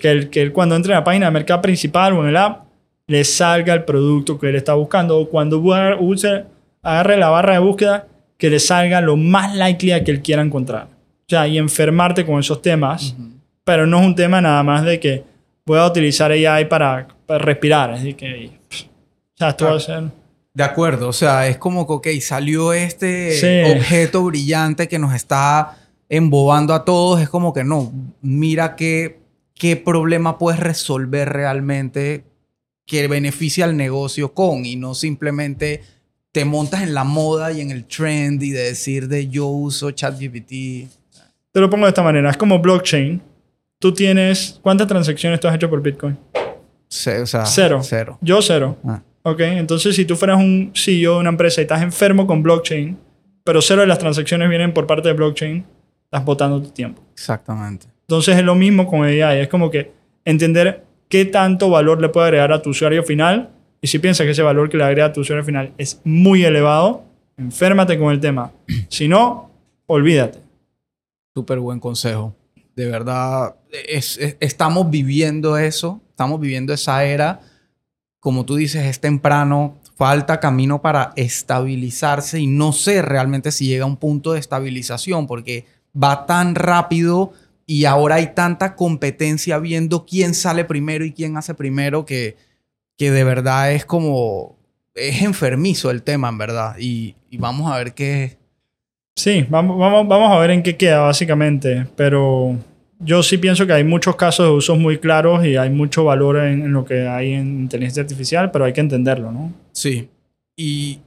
[0.00, 2.36] Que él, que él cuando entre a la página de mercado principal o en el
[2.36, 2.64] app,
[3.08, 5.18] le salga el producto que él está buscando.
[5.18, 6.44] O cuando use,
[6.82, 8.06] agarre la barra de búsqueda,
[8.38, 10.86] que le salga lo más likely a que él quiera encontrar.
[11.32, 13.14] Sea, y enfermarte con esos temas.
[13.18, 13.28] Ujú.
[13.64, 15.24] Pero no es un tema nada más de que
[15.64, 17.90] voy a utilizar AI para, para respirar.
[17.94, 18.50] Es decir, que...
[18.68, 20.04] pff, O sea, esto va a ser...
[20.54, 23.72] De acuerdo, o sea, es como que, ok, salió este Sí.
[23.74, 25.78] objeto brillante que nos está
[26.10, 27.22] embobando a todos.
[27.22, 29.20] Es como que no, mira qué,
[29.54, 32.24] qué problema puedes resolver realmente
[32.84, 35.80] que beneficia al negocio con y no simplemente
[36.32, 39.90] te montas en la moda y en el trend y de decir de yo uso
[39.92, 40.88] ChatGPT.
[41.52, 42.30] Te lo pongo de esta manera.
[42.30, 43.20] Es como blockchain.
[43.78, 44.58] Tú tienes...
[44.62, 46.16] ¿Cuántas transacciones tú has hecho por Bitcoin?
[46.32, 47.80] O sea, Cero.
[47.82, 48.18] Cero.
[48.20, 48.76] Yo cero.
[48.84, 52.42] Ah, Ok, entonces si tú fueras un CEO de una empresa y estás enfermo con
[52.42, 52.98] blockchain,
[53.44, 55.64] pero cero de las transacciones vienen por parte de blockchain,
[56.04, 57.02] estás botando tu tiempo.
[57.12, 57.86] exactamente.
[58.08, 59.92] Entonces es lo mismo con AI, es como que
[60.24, 63.50] entender qué tanto valor le puede agregar a tu usuario final
[63.80, 66.44] y si piensas que ese valor que le agrega a tu usuario final es muy
[66.44, 67.04] elevado,
[67.36, 68.50] enférmate con el tema.
[68.88, 69.50] Si no,
[69.86, 70.40] olvídate.
[71.34, 72.34] Súper buen consejo.
[72.76, 73.56] De verdad,
[73.88, 77.40] es- es- estamos viviendo eso, estamos viviendo esa era.
[78.20, 83.84] Como tú dices, es temprano, falta camino para estabilizarse y no sé realmente si llega
[83.84, 85.66] a un punto de estabilización porque
[86.00, 87.32] va tan rápido
[87.66, 92.36] y ahora hay tanta competencia viendo quién sale primero y quién hace primero que,
[92.96, 94.56] que de verdad es como,
[94.94, 96.76] es enfermizo el tema, en verdad.
[96.78, 98.38] Y, y vamos a ver qué,
[99.16, 102.56] Sí, vamos, a ver en qué queda básicamente, pero
[102.98, 106.38] yo sí pienso que hay muchos casos de usos muy claros y hay mucho valor
[106.38, 109.52] en, lo que hay en inteligencia artificial, pero hay que entenderlo, ¿no?
[109.72, 110.08] Sí.
[110.56, 111.00] Y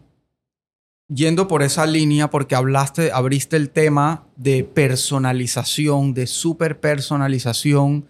[1.08, 8.06] yendo por esa línea, porque hablaste, abriste el tema de personalización, de super personalización,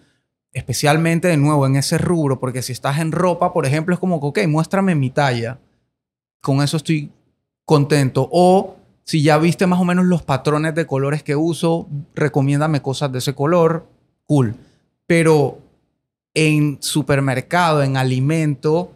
[0.51, 4.17] especialmente de nuevo en ese rubro, porque si estás en ropa, por ejemplo, es como
[4.17, 5.59] ok, muéstrame mi talla.
[6.41, 7.11] Con eso estoy
[7.65, 8.27] contento.
[8.31, 8.75] O
[9.05, 13.19] si ya viste más o menos los patrones de colores que uso, recomiéndame cosas de
[13.19, 13.87] ese color.
[14.25, 14.55] Cool.
[15.05, 15.59] Pero
[16.33, 18.91] en supermercado, en alimento,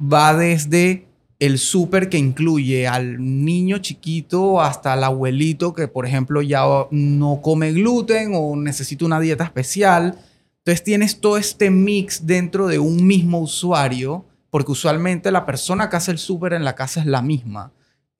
[0.00, 1.06] va desde
[1.38, 7.40] el súper que incluye al niño chiquito hasta el abuelito que, por ejemplo, ya no
[7.42, 10.18] come gluten o necesita una dieta especial.
[10.58, 15.96] Entonces tienes todo este mix dentro de un mismo usuario, porque usualmente la persona que
[15.96, 17.72] hace el súper en la casa es la misma.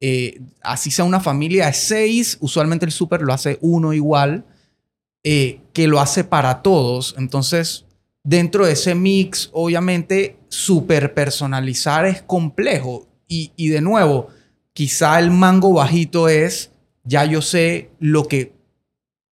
[0.05, 4.45] Eh, así sea una familia de seis, usualmente el súper lo hace uno igual,
[5.23, 7.15] eh, que lo hace para todos.
[7.17, 7.85] Entonces,
[8.25, 13.07] dentro de ese mix, obviamente, súper personalizar es complejo.
[13.29, 14.27] Y, y de nuevo,
[14.73, 16.73] quizá el mango bajito es,
[17.05, 18.55] ya yo sé lo que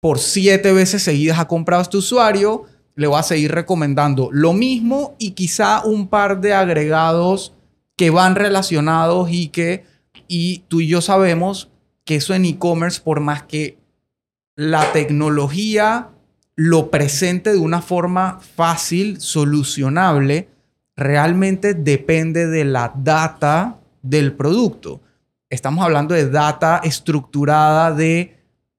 [0.01, 5.15] por siete veces seguidas ha comprado este usuario, le voy a seguir recomendando lo mismo
[5.19, 7.53] y quizá un par de agregados
[7.97, 9.85] que van relacionados y que,
[10.29, 11.71] y tú y yo sabemos
[12.05, 13.79] que eso en e-commerce, por más que
[14.57, 16.11] la tecnología
[16.57, 20.49] lo presente de una forma fácil, solucionable,
[20.97, 25.01] realmente depende de la data del producto.
[25.51, 28.37] Estamos hablando de data estructurada de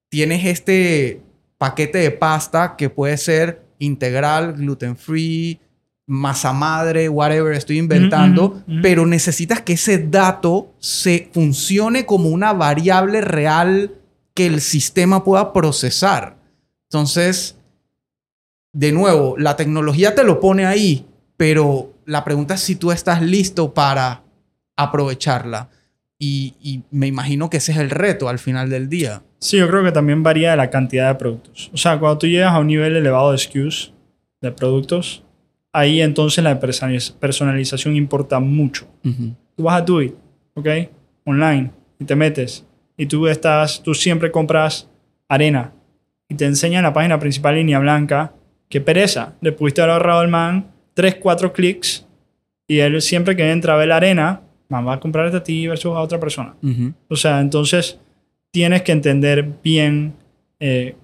[0.09, 1.21] tienes este
[1.57, 5.59] paquete de pasta que puede ser integral, gluten free,
[6.07, 13.21] masa madre, whatever estoy inventando, pero necesitas que ese dato se funcione como una variable
[13.21, 13.91] real
[14.35, 16.37] que el sistema pueda procesar.
[16.89, 17.57] Entonces,
[18.71, 23.21] de nuevo, la tecnología te lo pone ahí, pero la pregunta es si tú estás
[23.21, 24.23] listo para
[24.77, 25.69] aprovecharla.
[26.19, 29.23] Y, y me imagino que ese es el reto al final del día.
[29.39, 31.69] Sí, yo creo que también varía de la cantidad de productos.
[31.73, 33.93] O sea, cuando tú llegas a un nivel elevado de SKUs,
[34.41, 35.24] de productos,
[35.75, 38.87] ahí entonces la personaliz- personalización importa mucho.
[39.55, 40.13] Tú vas a Doit,
[40.53, 40.67] ¿ok?
[41.25, 42.65] Online, y te metes,
[42.97, 44.89] y tú estás, tú siempre compras
[45.27, 45.73] arena,
[46.29, 48.33] y te enseña en la página principal línea blanca,
[48.69, 52.05] qué pereza, le pudiste haber ahorrado al man 3, 4 clics,
[52.67, 55.67] y él siempre que entra a ver la arena, man va a comprarte a ti
[55.67, 56.55] versus a otra persona.
[56.63, 56.93] Ujú.
[57.09, 57.99] O sea, entonces
[58.51, 60.13] tienes que entender bien
[60.59, 60.95] eh,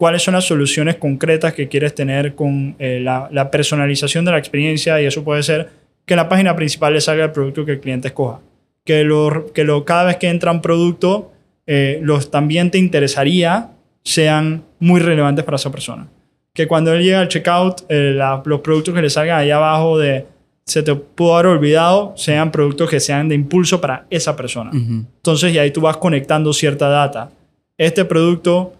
[0.00, 4.38] cuáles son las soluciones concretas que quieres tener con eh, la, la personalización de la
[4.38, 5.68] experiencia y eso puede ser
[6.06, 8.40] que en la página principal le salga el producto que el cliente escoja.
[8.86, 11.32] Que, lo, que lo, cada vez que entra un producto,
[11.66, 13.72] eh, los también te interesaría
[14.02, 16.08] sean muy relevantes para esa persona.
[16.54, 19.98] Que cuando él llega al checkout, eh, la- los productos que le salgan ahí abajo
[19.98, 20.24] de
[20.64, 24.70] se te pudo haber olvidado, sean productos que sean de impulso para esa persona.
[24.70, 25.04] Ujú.
[25.16, 27.28] Entonces, y ahí tú vas conectando cierta data.
[27.76, 28.72] Este producto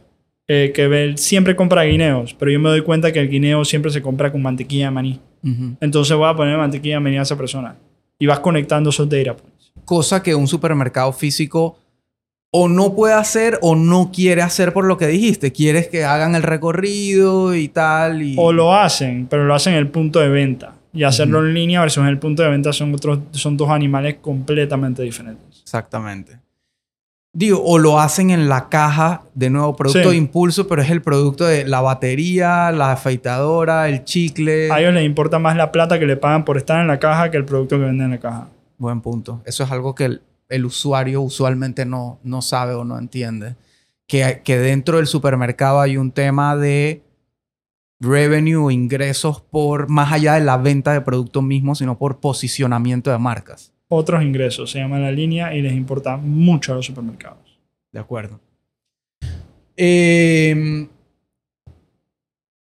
[0.52, 3.92] eh, que ve- siempre compra guineos, pero yo me doy cuenta que el guineo siempre
[3.92, 5.20] se compra con mantequilla de maní.
[5.80, 7.76] Entonces voy a poner mantequilla de maní a esa persona.
[8.18, 9.72] Y vas conectando esos data points.
[9.84, 11.78] Cosa que un supermercado físico
[12.52, 15.52] o no puede hacer o no quiere hacer por lo que dijiste.
[15.52, 18.20] Quieres que hagan el recorrido y tal.
[18.22, 18.34] Y...
[18.36, 20.74] O lo hacen, pero lo hacen en el punto de venta.
[20.92, 24.16] Y hacerlo en línea versus en el punto de venta son, otros, son dos animales
[24.20, 25.60] completamente diferentes.
[25.62, 26.38] Exactamente.
[27.32, 30.08] Digo, o lo hacen en la caja, de nuevo, producto Sí.
[30.10, 34.70] de impulso, pero es el producto de la batería, la afeitadora, el chicle.
[34.72, 37.30] A ellos les importa más la plata que le pagan por estar en la caja
[37.30, 38.48] que el producto que venden en la caja.
[38.78, 39.42] Buen punto.
[39.44, 43.54] Eso es algo que el, el usuario usualmente no, no sabe o no entiende.
[44.08, 47.04] Que, que dentro del supermercado hay un tema de
[48.00, 53.12] revenue o ingresos por más allá de la venta de producto mismo, sino por posicionamiento
[53.12, 53.72] de marcas.
[53.92, 57.58] Otros ingresos se llaman la línea y les importa mucho a los supermercados.
[57.90, 58.38] De acuerdo.
[59.76, 60.86] Eh,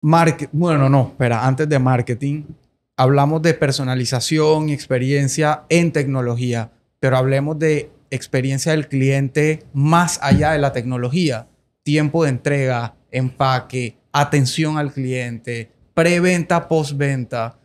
[0.01, 2.43] market- bueno, no, espera, antes de marketing,
[2.97, 10.53] hablamos de personalización y experiencia en tecnología, pero hablemos de experiencia del cliente más allá
[10.53, 11.47] de la tecnología.
[11.83, 17.59] Tiempo de entrega, empaque, atención al cliente, preventa, postventa.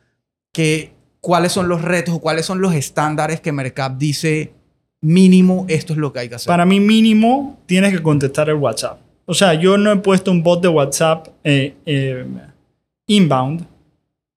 [0.53, 4.53] Que, ¿Cuáles son los retos o cuáles son los estándares que Mercap dice
[5.01, 6.47] mínimo esto es lo que hay que hacer?
[6.49, 9.01] Para mí mínimo tienes que contestar el WhatsApp.
[9.31, 12.25] O sea, yo no he puesto un bot de WhatsApp eh, eh,
[13.07, 13.67] inbound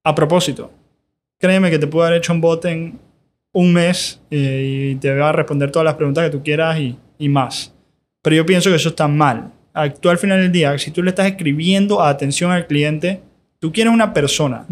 [0.04, 0.70] a propósito.
[1.40, 3.00] Créeme que te puedo haber hecho un bot en
[3.54, 7.30] un mes eh, y te va a responder todas las preguntas que tú quieras y,
[7.30, 7.74] más.
[8.22, 9.52] Pero yo pienso que eso está mal.
[10.02, 13.22] Tú al final del día, si tú le estás escribiendo a atención al cliente,
[13.62, 14.66] tú quieres una persona.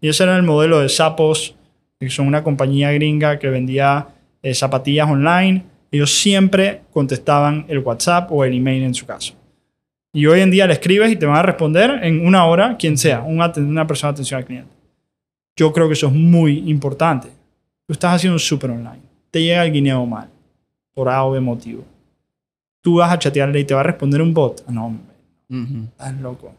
[0.00, 1.54] Y ese era el modelo de Sapos,
[1.98, 4.08] que son una compañía gringa que vendía
[4.42, 5.62] eh, zapatillas online.
[5.92, 9.34] Ellos siempre contestaban el WhatsApp o el email en su caso.
[10.12, 12.98] Y hoy en día le escribes y te van a responder en una hora, quien
[12.98, 13.52] sea, una,
[13.86, 14.74] persona de atención al cliente.
[15.56, 17.28] Yo creo que eso es muy importante.
[17.86, 19.02] Tú estás haciendo un super online.
[19.30, 20.28] Te llega el guineo mal,
[20.94, 21.84] por A o B motivo.
[22.80, 24.66] Tú vas a chatearle y te va a responder un bot.
[24.68, 25.14] No, hombre,
[25.48, 25.84] Ujú.
[25.84, 26.52] estás loco.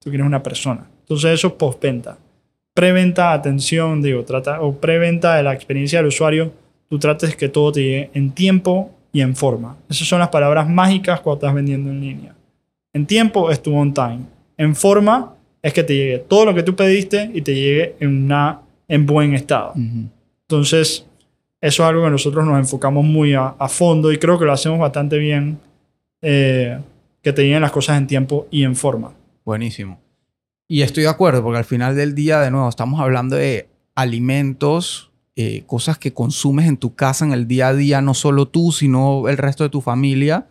[0.00, 0.84] Tú quieres una persona.
[1.08, 2.18] Entonces eso es postventa.
[2.74, 6.52] Preventa, atención, digo, trata, o preventa de la experiencia del usuario,
[6.90, 9.78] tú trates que todo te llegue en tiempo y en forma.
[9.88, 12.34] Esas son las palabras mágicas cuando estás vendiendo en línea.
[12.92, 14.20] En tiempo es tu on time.
[14.58, 18.24] En forma es que te llegue todo lo que tú pediste y te llegue en,
[18.24, 19.72] una, en buen estado.
[19.76, 21.06] Entonces,
[21.60, 24.52] eso es algo que nosotros nos enfocamos muy a, a fondo y creo que lo
[24.52, 25.58] hacemos bastante bien,
[26.20, 26.78] eh,
[27.22, 29.12] que te lleguen las cosas en tiempo y en forma.
[29.44, 29.98] Buenísimo.
[30.68, 35.10] Y estoy de acuerdo, porque al final del día, de nuevo, estamos hablando de alimentos,
[35.34, 38.70] eh, cosas que consumes en tu casa en el día a día, no solo tú,
[38.70, 40.46] sino el resto de tu familia.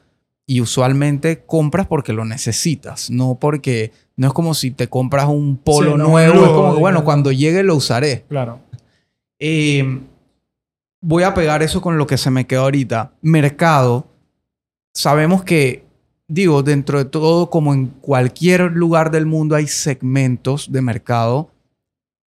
[0.48, 5.58] Y usualmente compras porque lo necesitas, no porque no es como si te compras un
[5.58, 8.26] polo Sí, no, nuevo, es como que, bueno, cuando llegue lo usaré.
[8.28, 8.60] Claro.
[9.40, 10.00] Eh,
[11.00, 13.14] voy a pegar eso con lo que se me quedó ahorita.
[13.22, 14.08] Mercado.
[14.96, 15.86] Sabemos que,
[16.28, 21.50] digo, dentro de todo, como en cualquier lugar del mundo hay segmentos de mercado.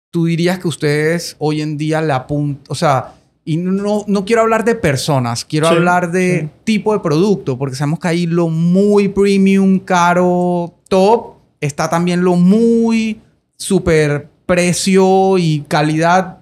[0.10, 4.42] tú dirías que ustedes hoy en día le apuntan, o sea, y no, no quiero
[4.42, 6.50] hablar de personas, quiero Sí, hablar de sí.
[6.64, 12.36] tipo de producto, porque sabemos que ahí lo muy premium, caro, top, está también lo
[12.36, 13.20] muy
[13.58, 16.40] super precio y calidad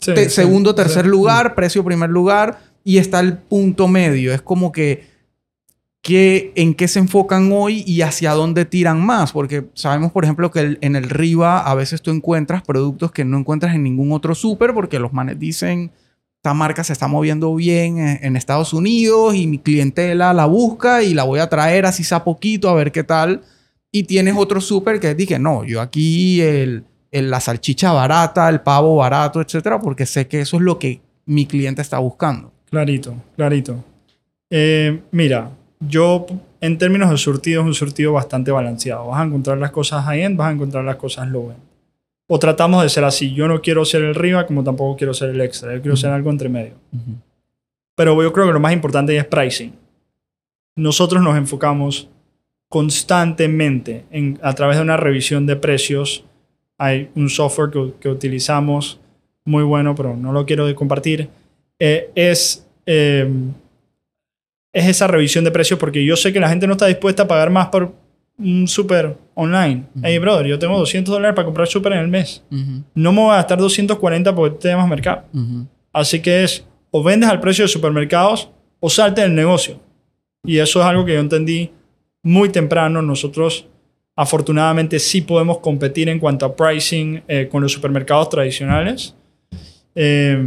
[0.00, 4.32] Sí, te- sí, segundo, tercer lugar, precio primer lugar y está el punto medio.
[4.34, 5.04] Es como que,
[6.04, 10.50] que en qué se enfocan hoy y hacia dónde tiran más, porque sabemos, por ejemplo,
[10.50, 14.12] que el- en el Riva a veces tú encuentras productos que no encuentras en ningún
[14.12, 15.90] otro súper porque los manes dicen
[16.36, 21.02] esta marca se está moviendo bien en, en Estados Unidos y mi clientela la busca
[21.02, 23.40] y la voy a traer así sea poquito a ver qué tal.
[23.90, 28.60] Y tienes otro súper que dije, no, yo aquí el, el- la salchicha barata, el
[28.60, 32.52] pavo barato, etcétera, porque sé que eso es lo que mi cliente está buscando.
[32.68, 33.82] Clarito, clarito.
[34.50, 35.50] Eh, mira,
[35.88, 36.26] yo
[36.60, 39.08] en términos de surtido es un surtido bastante balanceado.
[39.08, 41.60] Vas a encontrar las cosas high-end, vas a encontrar las cosas low-end.
[42.26, 43.34] O tratamos de ser así.
[43.34, 45.74] Yo no quiero ser el Riva como tampoco quiero ser el extra.
[45.74, 46.74] Yo quiero ser algo entre medio.
[47.94, 49.72] Pero yo creo que lo más importante es pricing.
[50.76, 52.08] Nosotros nos enfocamos
[52.68, 56.24] constantemente en, a través de una revisión de precios.
[56.78, 58.98] Hay un software que, que utilizamos
[59.44, 61.28] muy bueno, pero no lo quiero compartir.
[61.78, 63.30] Eh, es, eh,
[64.74, 67.28] es esa revisión de precios porque yo sé que la gente no está dispuesta a
[67.28, 67.94] pagar más por
[68.36, 69.84] un súper online.
[69.94, 70.00] Ujú.
[70.04, 72.42] Hey, brother, yo tengo 200 dólares para comprar súper en el mes.
[72.94, 75.22] No me voy a gastar 240 porque te más mercado.
[75.92, 78.50] Así que es o vendes al precio de supermercados
[78.80, 79.80] o salte del negocio.
[80.44, 81.70] Y eso es algo que yo entendí
[82.22, 83.00] muy temprano.
[83.00, 83.66] Nosotros
[84.16, 89.14] afortunadamente sí podemos competir en cuanto a pricing eh, con los supermercados tradicionales.
[89.94, 90.44] Eh,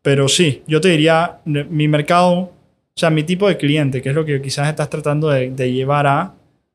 [0.00, 2.52] pero sí, yo te diría, mi mercado,
[2.98, 5.72] o sea, mi tipo de cliente, que es lo que quizás estás tratando de, de
[5.72, 6.34] llevar a,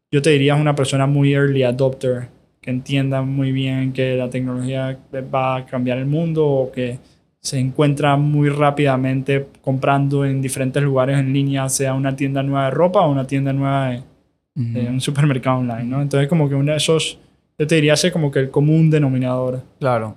[0.10, 2.30] yo te diría es una persona muy early adopter,
[2.62, 6.98] que entienda muy bien que la tecnología va a cambiar el mundo o que
[7.42, 12.72] se encuentra muy rápidamente comprando en diferentes lugares en línea, sea una tienda nueva de
[12.72, 16.02] ropa o una tienda nueva de, un supermercado online, ¿no?
[16.02, 17.20] Entonces como que uno de esos,
[17.60, 19.62] yo te diría, ese como que el común denominador.
[19.78, 20.16] Claro.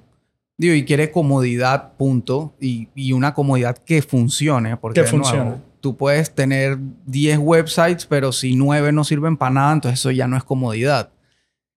[0.56, 2.54] Digo, y quiere comodidad, punto.
[2.60, 4.76] Y, y una comodidad que funcione.
[4.76, 5.54] Porque, Que nuevo, funcione.
[5.86, 10.26] Tú puedes tener 10 websites, pero si 9 no sirven para nada, entonces eso ya
[10.26, 11.10] no es comodidad.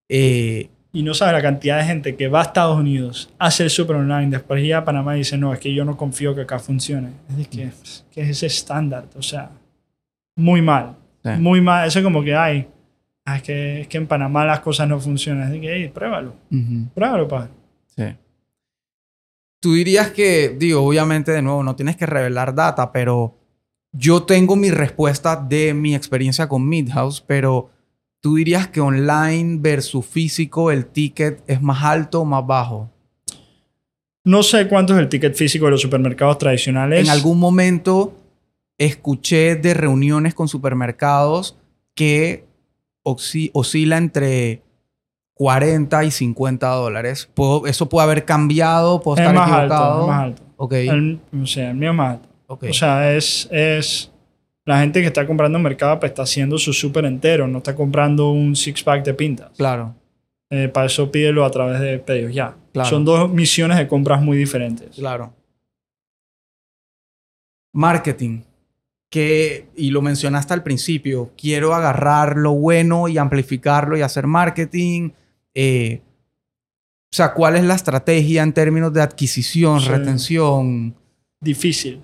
[0.10, 3.70] Eh, Y no sabes la cantidad de gente que va a Estados Unidos, hace el
[3.70, 6.42] super online, después llega a Panamá y dice, no, es que yo no confío que
[6.42, 7.10] acá funcione.
[7.30, 7.70] Es de que,
[8.12, 9.52] que es ese estándar, o sea,
[10.36, 10.96] muy mal.
[11.24, 11.30] Sí.
[11.38, 11.88] Muy mal.
[11.88, 12.68] Eso es como que, ay,
[13.26, 15.44] ah, es, que, es que en Panamá las cosas no funcionan.
[15.44, 17.50] Es de que, hey, pruébalo, ujú, pruébalo, padre.
[17.96, 18.06] sí.
[19.62, 23.36] Tú dirías que, digo, obviamente, de nuevo, no tienes que revelar data, pero
[23.92, 27.70] yo tengo mi respuesta de mi experiencia con Midhouse, pero
[28.22, 32.90] tú dirías que online versus físico el ticket es más alto o más bajo.
[34.26, 37.04] No sé cuánto es el ticket físico de los supermercados tradicionales.
[37.04, 38.16] En algún momento
[38.78, 41.58] escuché de reuniones con supermercados
[41.96, 42.46] que
[43.04, 44.62] oscila entre
[45.34, 47.30] 40 y 50 dólares.
[47.34, 50.02] Puedo- eso puede haber cambiado, puedo es estar más alto, equivocado.
[50.02, 50.44] es más alto.
[50.58, 52.29] Ok, El, o sea, el mío es más alto.
[52.52, 54.12] O sea, es, es
[54.66, 57.76] la gente que está comprando en Mercado pues, está haciendo su súper entero, no está
[57.76, 59.52] comprando un six pack de pintas.
[59.58, 59.96] claro,
[60.52, 62.56] Eh, para eso pídelo a través de pedidos ya.
[62.74, 62.90] Claro.
[62.90, 64.96] Son dos misiones de compras muy diferentes.
[64.96, 65.34] claro.
[67.74, 68.42] Marketing.
[69.12, 75.12] Que, y lo mencionaste al principio, quiero agarrar lo bueno y amplificarlo y hacer marketing.
[75.56, 76.02] Eh,
[77.12, 79.90] o sea, ¿cuál es la estrategia en términos de adquisición, Sí.
[79.90, 80.96] retención?
[81.42, 82.04] Difícil.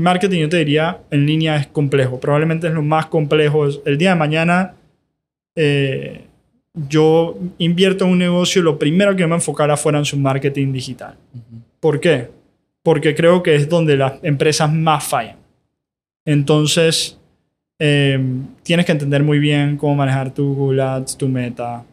[0.00, 2.20] Marketing, yo te diría, en línea es complejo.
[2.20, 3.66] Probablemente es lo más complejo.
[3.84, 4.74] El día de mañana,
[5.54, 6.24] eh,
[6.74, 11.16] yo invierto en un negocio, lo primero que me enfocara fuera en su marketing digital.
[11.80, 12.28] ¿Por qué?
[12.82, 15.36] Porque creo que es donde las empresas más fallan.
[16.24, 17.18] Entonces,
[17.78, 18.18] eh,
[18.62, 21.84] tienes que entender muy bien cómo manejar tu Google Ads, tu meta,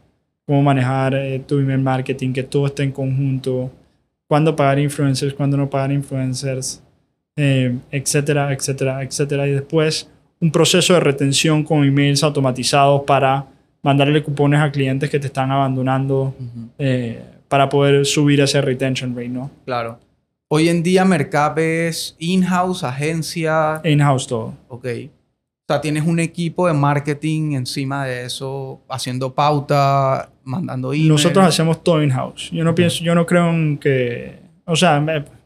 [0.45, 3.71] cómo manejar eh, tu email marketing, que todo esté en conjunto,
[4.27, 6.82] cuándo pagar influencers, cuándo no pagar influencers,
[7.35, 9.47] eh, etcétera, etcétera, etcétera.
[9.47, 10.09] Y después,
[10.39, 13.47] un proceso de retención con emails automatizados para
[13.81, 16.33] mandarle cupones a clientes que te están abandonando
[16.77, 19.51] eh, para poder subir ese retention rate, ¿no?
[19.65, 19.99] Claro.
[20.47, 23.81] Hoy en día Mercab es in-house, agencia.
[23.83, 24.53] In-house todo.
[24.67, 24.85] Ok.
[24.85, 31.09] O sea, tienes un equipo de marketing encima de eso, haciendo pauta, mandando emails.
[31.09, 32.51] Nosotros hacemos todo in-house.
[32.51, 35.03] Yo no pienso, yo no creo en que, o sea,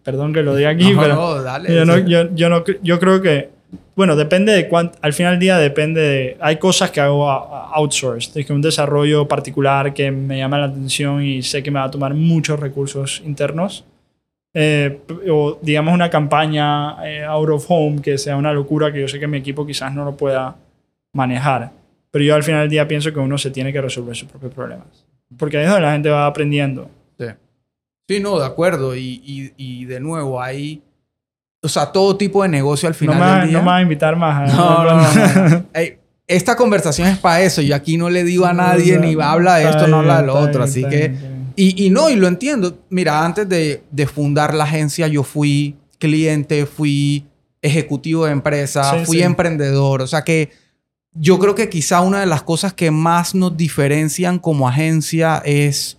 [0.08, 1.76] perdón que lo diga aquí, No, pero no, dale.
[1.76, 3.50] yo, no, yo, yo, no, yo creo que
[3.94, 8.40] bueno, depende de cuánto, al final del día depende de, hay cosas que hago outsourced,
[8.40, 11.88] es que un desarrollo particular que me llama la atención y sé que me va
[11.88, 13.84] a tomar muchos recursos internos.
[14.54, 19.10] Eh, o digamos una campaña eh, out of home que sea una locura que yo
[19.10, 20.56] sé que mi equipo quizás no lo pueda
[21.12, 21.72] manejar.
[22.12, 24.54] Pero yo al final del día pienso que uno se tiene que resolver sus propios
[24.54, 24.88] problemas.
[25.38, 26.90] Porque ahí es donde la gente va aprendiendo.
[28.08, 28.96] Sí, sí no, de acuerdo.
[28.96, 30.82] Y, y, y de nuevo, hay
[31.62, 33.58] o sea, todo tipo de negocio al final no del día.
[33.58, 34.50] No me vas a invitar más.
[34.50, 34.56] ¿eh?
[34.56, 35.66] No, no, no.
[36.28, 37.62] esta conversación es para eso.
[37.62, 40.36] Yo aquí no le digo a nadie ni habla de esto, no habla de lo
[40.36, 40.64] otro.
[40.64, 41.38] Así que...
[41.56, 42.78] Y, y, no, y lo entiendo.
[42.90, 47.26] Mira, antes de, de, fundar la agencia, yo fui cliente, fui
[47.64, 50.04] ejecutivo de empresa, fui emprendedor.
[50.04, 50.52] O sea que
[51.14, 55.97] yo creo que quizá una de las cosas que más nos diferencian como agencia es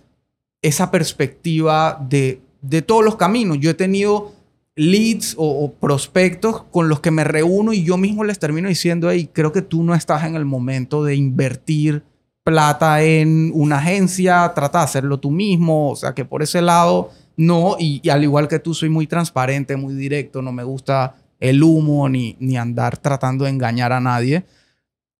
[0.61, 3.59] esa perspectiva de, de todos los caminos.
[3.59, 4.33] Yo he tenido
[4.79, 9.29] leads o, prospectos con los que me reúno y yo mismo les termino diciendo, hey,
[9.31, 12.03] creo que tú no estás en el momento de invertir
[12.45, 17.11] plata en una agencia, trata de hacerlo tú mismo, o sea que por ese lado
[17.35, 21.61] no, y, al igual que tú soy muy transparente, muy directo, no me gusta el
[21.61, 24.45] humo ni, ni andar tratando de engañar a nadie.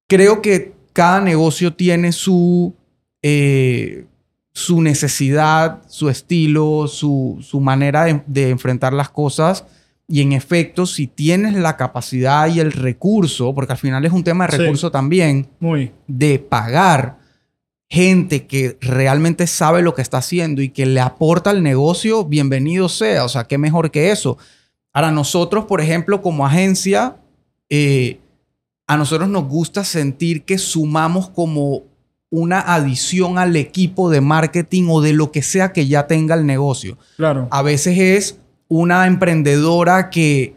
[0.07, 2.73] Creo que cada negocio tiene su,
[3.21, 4.05] eh,
[4.59, 9.63] su necesidad, su estilo, su, manera de, enfrentar las cosas.
[10.05, 14.25] Y en efecto, si tienes la capacidad y el recurso, porque al final es un
[14.25, 15.93] tema de recurso también, Muy.
[16.07, 17.19] de pagar
[17.89, 22.89] gente que realmente sabe lo que está haciendo y que le aporta al negocio, bienvenido
[22.89, 23.23] sea.
[23.23, 24.37] O sea, qué mejor que eso.
[24.91, 27.15] Ahora, nosotros, por ejemplo, como agencia,
[27.69, 28.19] eh,
[28.87, 31.83] a nosotros nos gusta sentir que sumamos como
[32.29, 36.45] una adición al equipo de marketing o de lo que sea que ya tenga el
[36.45, 36.97] negocio.
[37.17, 37.47] Claro.
[37.51, 40.55] A veces es una emprendedora que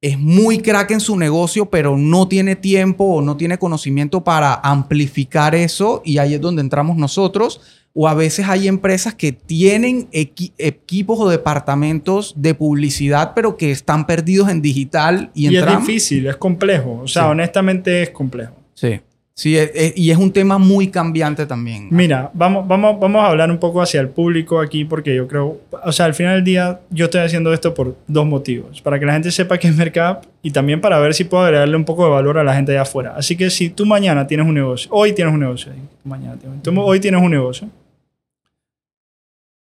[0.00, 4.54] es muy crack en su negocio, pero no tiene tiempo o no tiene conocimiento para
[4.54, 7.60] amplificar eso y ahí es donde entramos nosotros.
[7.94, 14.04] O a veces hay empresas que tienen equipos o departamentos de publicidad, pero que están
[14.04, 17.00] perdidos en digital y, y es difícil, es complejo.
[17.04, 18.56] O sea, honestamente es complejo.
[18.74, 19.00] Sí.
[19.36, 19.58] Sí,
[19.96, 21.88] y es un tema muy cambiante también.
[21.90, 25.58] Mira, vamos, vamos, vamos a hablar un poco hacia el público aquí porque yo creo,
[25.82, 28.80] o sea, al final del día yo estoy haciendo esto por dos motivos.
[28.80, 31.76] Para que la gente sepa qué es Mercap y también para ver si puedo agregarle
[31.76, 33.14] un poco de valor a la gente allá afuera.
[33.16, 35.72] Así que si tú mañana tienes un negocio, hoy tienes un negocio,
[36.04, 37.68] mañana tienes, hoy tienes un negocio,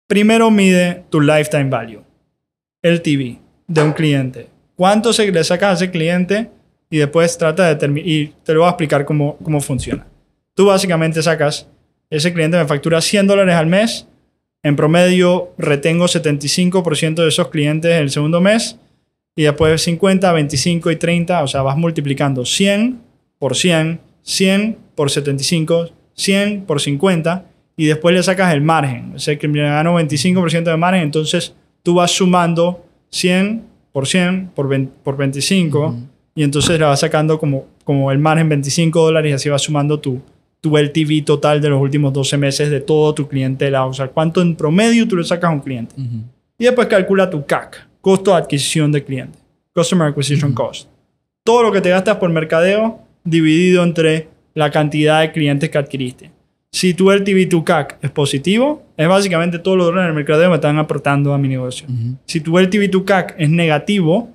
[0.08, 2.04] primero mide tu lifetime value,
[2.82, 3.38] el TV
[3.68, 4.48] de un cliente.
[4.78, 6.52] ¿Cuánto se le sacas a ese cliente?
[6.90, 10.08] Y después trata de determinar, y te lo voy a explicar cómo, cómo funciona.
[10.54, 11.68] Tú básicamente sacas,
[12.10, 14.08] ese cliente me factura 100 dólares al mes,
[14.64, 18.80] en promedio retengo 75% de esos clientes el segundo mes,
[19.36, 23.00] y después 50, 25 y 30, o sea, vas multiplicando 100
[23.38, 29.14] por 100, 100 por 75, 100 por 50, y después le sacas el margen.
[29.16, 34.52] O sea, que me gano 25% de margen, entonces tú vas sumando 100 por 100
[34.56, 35.96] por, por 25
[36.38, 40.00] y entonces le vas sacando como, como el margen 25 dólares y así vas sumando
[40.00, 40.22] tu,
[40.62, 43.88] tu LTV total de los últimos 12 meses de todo tu clientela.
[43.88, 45.96] O sea, cuánto en promedio tú le sacas a un cliente.
[46.60, 49.40] Y después calcula tu CAC, costo de adquisición de cliente,
[49.74, 50.88] Customer Acquisition Cost.
[51.44, 56.30] Todo lo que te gastas por mercadeo dividido entre la cantidad de clientes que adquiriste.
[56.72, 60.52] Si tu LTV tu CAC es positivo, es básicamente todos los dólares en el mercadeo
[60.52, 61.88] me están aportando a mi negocio.
[62.28, 64.30] Si tu LTV tu CAC es negativo,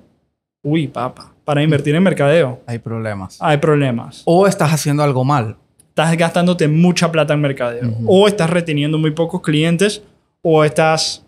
[0.63, 2.61] uy, papa para invertir en mercadeo.
[2.65, 3.37] Hay problemas.
[3.39, 4.23] Hay problemas.
[4.25, 5.57] O estás haciendo algo mal.
[5.89, 7.93] Estás gastándote mucha plata en mercadeo.
[8.07, 10.01] O estás reteniendo muy pocos clientes.
[10.41, 11.25] O estás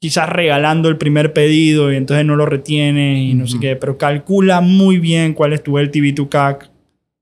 [0.00, 3.76] quizás regalando el primer pedido y entonces no lo retienes y no sé qué.
[3.76, 6.70] Pero calcula muy bien cuál es tu LTV to CAC.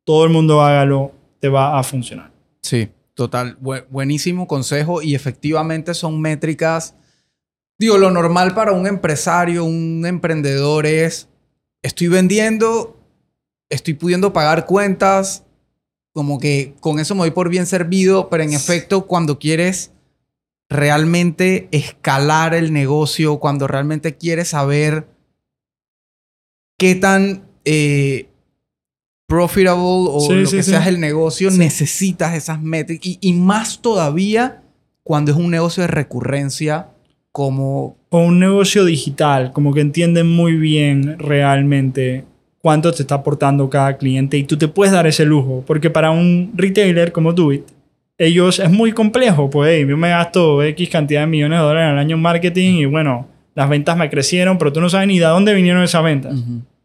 [0.04, 1.12] Todo el mundo hágalo.
[1.40, 2.30] Te va a funcionar.
[2.62, 3.58] Sí, total.
[3.90, 5.02] buenísimo consejo.
[5.02, 6.94] Y efectivamente son métricas.
[7.78, 11.28] Digo, lo normal para un empresario, un emprendedor es
[11.86, 13.00] estoy vendiendo,
[13.70, 15.44] estoy pudiendo pagar cuentas,
[16.12, 19.92] como que con eso me voy por bien servido, pero en efecto cuando quieres
[20.68, 25.06] realmente escalar el negocio, cuando realmente quieres saber
[26.76, 28.28] qué tan eh,
[29.28, 33.06] profitable o lo que sea el negocio, necesitas esas métricas.
[33.06, 34.64] Y, y, más todavía
[35.04, 36.95] cuando es un negocio de recurrencia
[37.36, 37.98] como...
[38.08, 42.24] O un negocio digital, como que entienden muy bien realmente
[42.62, 46.10] cuánto te está aportando cada cliente y tú te puedes dar ese lujo, porque para
[46.10, 47.64] un retailer como Duit,
[48.16, 51.98] ellos es muy complejo, pues yo me gasto X cantidad de millones de dólares al
[51.98, 55.26] año en marketing y bueno, las ventas me crecieron, pero tú no sabes ni de
[55.26, 56.34] dónde vinieron esas ventas.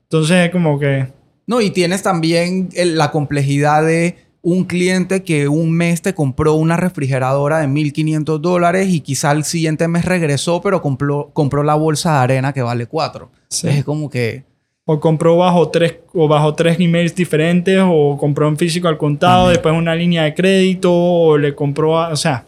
[0.03, 1.07] Entonces es como que...
[1.47, 6.55] No, y tienes también el- la complejidad de un cliente que un mes te compró
[6.55, 11.75] una refrigeradora de 1.500 dólares y quizá el siguiente mes regresó, pero compró, compró la
[11.75, 13.29] bolsa de arena que vale 4.
[13.49, 13.67] Sí.
[13.67, 14.43] Es como que...
[14.85, 19.49] O compró bajo tres, o bajo tres emails diferentes, o compró en físico al contado,
[19.49, 22.45] después una línea de crédito, o le compró, a- o sea,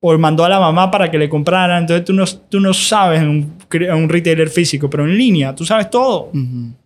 [0.00, 1.76] o mandó a la mamá para que le comprara.
[1.78, 5.54] Entonces tú no, tú no sabes en un, en un retailer físico, pero en línea
[5.54, 6.30] tú sabes todo.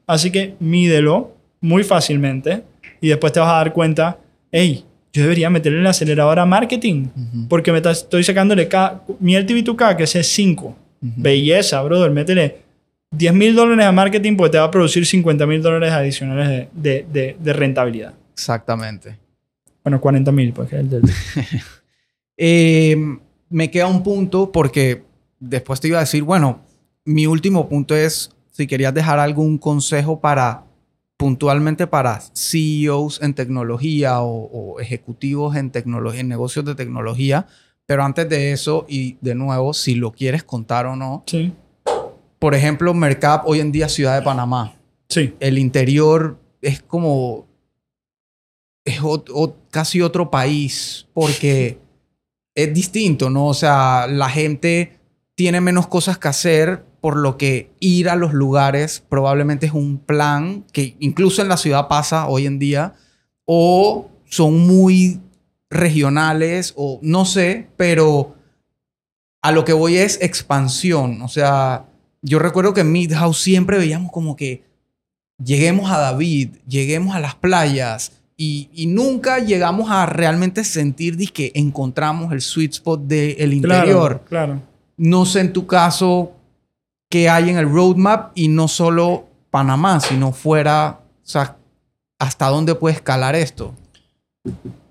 [0.07, 1.31] Así que mídelo
[1.61, 2.65] muy fácilmente
[3.01, 4.19] y después te vas a dar cuenta,
[4.53, 7.07] hey, yo debería meterle el acelerador a marketing
[7.49, 10.65] porque me estoy sacándole K, mi LTV2K que es 5.
[10.67, 10.77] ujú.
[11.17, 12.11] Belleza, brother.
[12.11, 12.59] Métele
[13.11, 16.69] 10 mil dólares a marketing porque te va a producir 50 mil dólares adicionales de,
[16.73, 18.15] de- de- de rentabilidad.
[18.35, 19.17] Exactamente.
[19.83, 21.03] Bueno, 40 mil, pues que es el del...
[22.37, 22.97] Eh,
[23.49, 25.03] me queda un punto porque
[25.41, 26.61] después te iba a decir, bueno,
[27.05, 30.65] mi último punto es si querías dejar algún consejo para
[31.19, 37.47] puntualmente para CEOs en tecnología o, o ejecutivos en tecnología, en negocios de tecnología.
[37.85, 41.53] Pero antes de eso, y de nuevo, si lo quieres contar o no, Sí,
[42.39, 44.77] por ejemplo, Mercap hoy en día Ciudad de Panamá.
[45.09, 47.47] sí, El interior es como
[48.85, 49.01] es
[49.71, 51.79] casi otro país porque
[52.55, 53.49] es distinto, ¿no?
[53.49, 54.99] O sea, la gente
[55.35, 59.99] tiene menos cosas que hacer, por lo que ir a los lugares probablemente es un
[59.99, 62.95] plan que incluso en la ciudad pasa hoy en día,
[63.45, 65.21] o son muy
[65.71, 68.35] regionales, o no sé, pero
[69.43, 71.23] a lo que voy es expansión.
[71.23, 71.87] O sea,
[72.23, 74.65] yo recuerdo que en Midhouse siempre veíamos como que
[75.43, 81.27] lleguemos a David, lleguemos a las playas y, y nunca llegamos a realmente sentir de
[81.27, 84.23] que encontramos el sweet spot del interior.
[84.27, 84.63] claro, claro.
[84.97, 86.33] No sé en tu caso
[87.09, 91.57] qué hay en el roadmap y no solo Panamá, sino fuera, o sea,
[92.19, 93.75] hasta dónde puede escalar esto.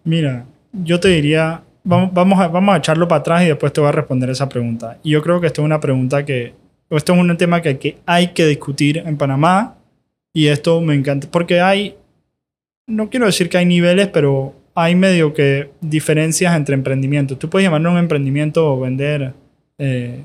[0.04, 3.94] Mira, yo te diría, vamos, vamos, a, echarlo para atrás y después te voy a
[3.94, 4.98] responder esa pregunta.
[5.04, 6.54] Y yo creo que esto es una pregunta que,
[6.90, 9.76] esto es un tema que, que hay que discutir en Panamá
[10.34, 11.96] y esto me encanta, porque hay,
[12.88, 17.40] no quiero decir que hay niveles, pero hay medio que diferencias entre emprendimientos.
[17.40, 19.34] Tú puedes llamarlo un emprendimiento o vender
[19.80, 20.22] eh,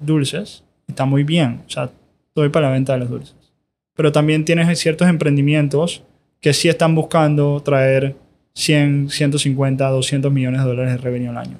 [0.00, 1.90] dulces, está muy bien, o sea,
[2.34, 3.34] doy para la venta de los dulces.
[3.94, 6.02] Pero también tienes ciertos emprendimientos
[6.40, 8.16] que sí están buscando traer
[8.54, 11.58] 100, 150, 200 millones de dólares de revenue al año.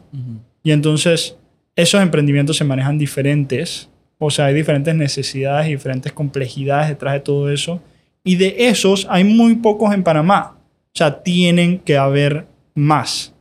[0.63, 1.37] Y entonces
[1.75, 7.21] esos emprendimientos se manejan diferentes, o sea, hay diferentes necesidades y diferentes complejidades detrás de
[7.21, 7.83] todo eso.
[8.25, 10.57] Y de esos hay muy pocos en Panamá.
[10.59, 13.35] O sea, tienen que haber más.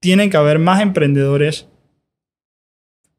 [0.00, 1.68] Tienen que haber más emprendedores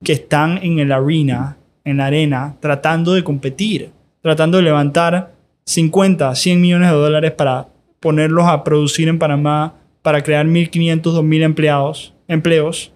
[0.04, 5.34] que están en el arena, en la arena, tratando de competir, tratando de levantar
[5.66, 7.68] 50, 100 millones de dólares para
[8.00, 12.92] ponerlos a producir en Panamá, para crear 1.500, 2.000 empleados, empleos.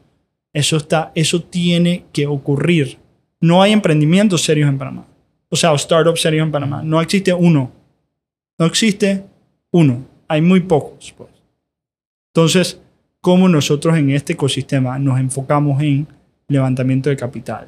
[0.54, 2.98] Eso, está, eso tiene que ocurrir.
[3.40, 5.06] No hay emprendimientos serios en Panamá.
[5.50, 6.82] O sea, startups serios en Panamá.
[6.84, 7.72] No existe uno.
[8.58, 9.24] No existe
[9.72, 10.06] uno.
[10.28, 11.14] Hay muy pocos.
[11.16, 11.30] Pues.
[12.34, 12.82] Entonces,
[13.22, 16.08] ¿cómo nosotros en este ecosistema nos enfocamos en
[16.48, 17.68] levantamiento de capital?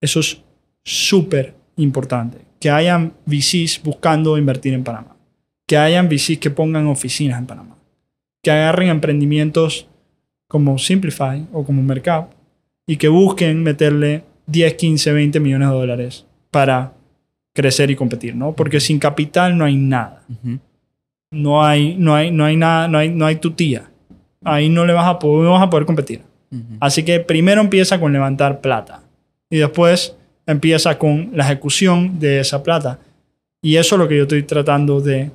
[0.00, 0.42] Eso es
[0.84, 2.38] súper importante.
[2.60, 5.16] Que hayan VCs buscando invertir en Panamá.
[5.66, 7.76] Que hayan VCs que pongan oficinas en Panamá.
[8.42, 9.88] Que agarren emprendimientos
[10.48, 12.32] como Simplify o como Mercap
[12.86, 16.94] y que busquen meterle 10, 15, 20 millones de dólares para
[17.54, 18.54] crecer y competir, ¿no?
[18.54, 20.22] Porque sin capital no hay nada.
[21.30, 23.90] No hay, no hay, no hay nada, no hay, no hay tu tía.
[24.42, 26.22] Ahí no le vas a poder, no vas a poder competir.
[26.50, 26.78] Ujú.
[26.80, 29.02] Así que primero empieza con levantar plata
[29.50, 30.14] y después
[30.46, 32.98] empieza con la ejecución de esa plata.
[33.62, 35.30] Y eso es lo que yo estoy tratando de,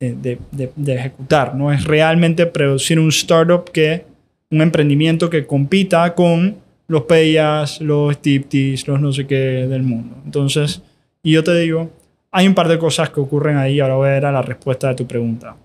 [0.00, 1.72] de, de- de- ejecutar, ¿no?
[1.72, 4.04] Es realmente producir un startup que,
[4.50, 10.16] un emprendimiento que compita con los Payas, los Tiptis, los no sé qué del mundo.
[10.24, 10.82] Entonces,
[11.22, 11.90] y yo te digo,
[12.30, 14.88] hay un par de cosas que ocurren ahí, ahora voy a ver a la respuesta
[14.88, 15.56] de tu pregunta.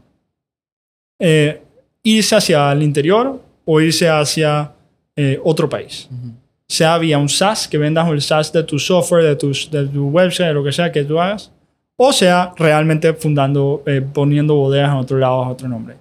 [1.19, 1.61] Eh,
[2.03, 4.71] irse hacia el interior o irse hacia
[5.15, 6.07] eh, otro país.
[6.11, 6.31] Ujú.
[6.69, 10.09] Sea vía un SaaS, que vendas el SaaS de tu software, de, tus, de tu
[10.09, 11.51] website, de lo que sea que tú hagas,
[11.97, 15.95] o sea realmente fundando, eh, poniendo bodegas en otro lado a otro nombre.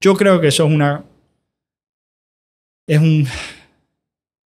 [0.00, 1.04] Yo creo que eso es una...
[2.86, 3.26] Es un...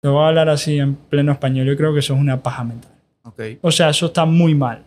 [0.00, 1.66] Te voy a hablar así en pleno español.
[1.66, 2.90] Yo creo que eso es una paja mental.
[3.22, 3.40] Ok.
[3.60, 4.82] O sea, eso está muy mal.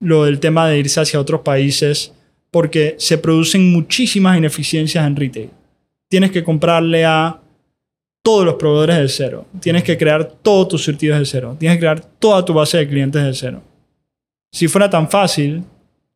[0.00, 2.12] Lo del tema de irse hacia otros países
[2.50, 5.50] porque se producen muchísimas ineficiencias en retail.
[6.08, 7.38] Tienes que comprarle a
[8.26, 9.46] todos los proveedores del cero.
[9.60, 11.56] Tienes que crear todos tus surtidos del cero.
[11.60, 13.62] Tienes que crear toda tu base de clientes del cero.
[14.50, 15.62] Si fuera tan fácil,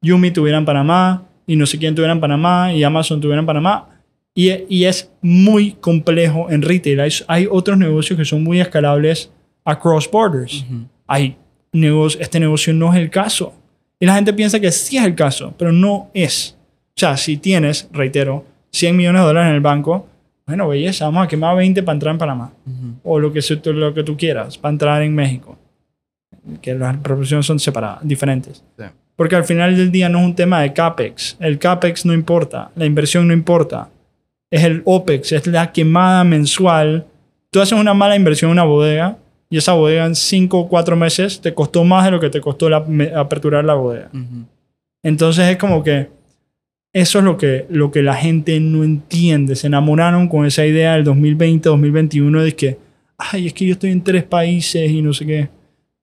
[0.03, 3.47] Yumi estuviera en Panamá y no sé quién tuviera en Panamá y Amazon tuviera en
[3.47, 3.91] Panamá.
[4.35, 6.99] Y, y es muy complejo en retail.
[6.99, 9.31] Hay, hay otros negocios que son muy escalables
[9.65, 10.65] across borders.
[11.07, 11.37] Hay
[11.71, 13.55] negocios, este negocio no es el caso.
[14.01, 16.57] Y la gente piensa que sí es el caso, pero no es.
[16.89, 20.09] O sea, si tienes, reitero, 100 millones de dólares en el banco,
[20.51, 22.53] bueno, belleza, vamos a quemar 20 para entrar en Panamá.
[23.05, 23.41] O lo que,
[23.73, 25.57] lo que tú quieras, para entrar en México.
[26.61, 28.65] Que las proporciones son separadas, diferentes.
[28.77, 28.85] Sí.
[29.15, 31.37] Porque al final del día no es un tema de CAPEX.
[31.39, 33.89] El CAPEX no importa, la inversión no importa.
[34.51, 37.07] Es el OPEX, es la quemada mensual.
[37.51, 40.97] Tú haces una mala inversión en una bodega y esa bodega en 5 o 4
[40.97, 42.85] meses te costó más de lo que te costó la,
[43.15, 44.11] aperturar la bodega.
[45.05, 46.09] Entonces es como que
[46.93, 49.55] eso es lo que, lo que la gente no entiende.
[49.55, 52.79] Se enamoraron con esa idea del 2020, 2021 de que,
[53.17, 55.49] ay, es que yo estoy en tres países y no sé qué.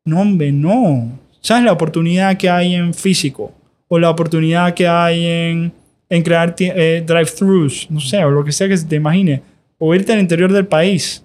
[0.06, 1.20] No, hombre, no.
[1.42, 3.54] ¿Sabes la oportunidad que hay en físico?
[3.90, 5.74] O la oportunidad que hay en,
[6.10, 9.42] en crear eh, drive-thrus, no sé, o lo que sea que se te imagine.
[9.78, 11.24] O irte al interior del país.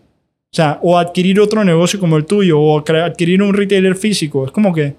[0.58, 4.44] O o adquirir otro negocio como el tuyo, o adquirir un retailer físico.
[4.44, 4.94] Es como que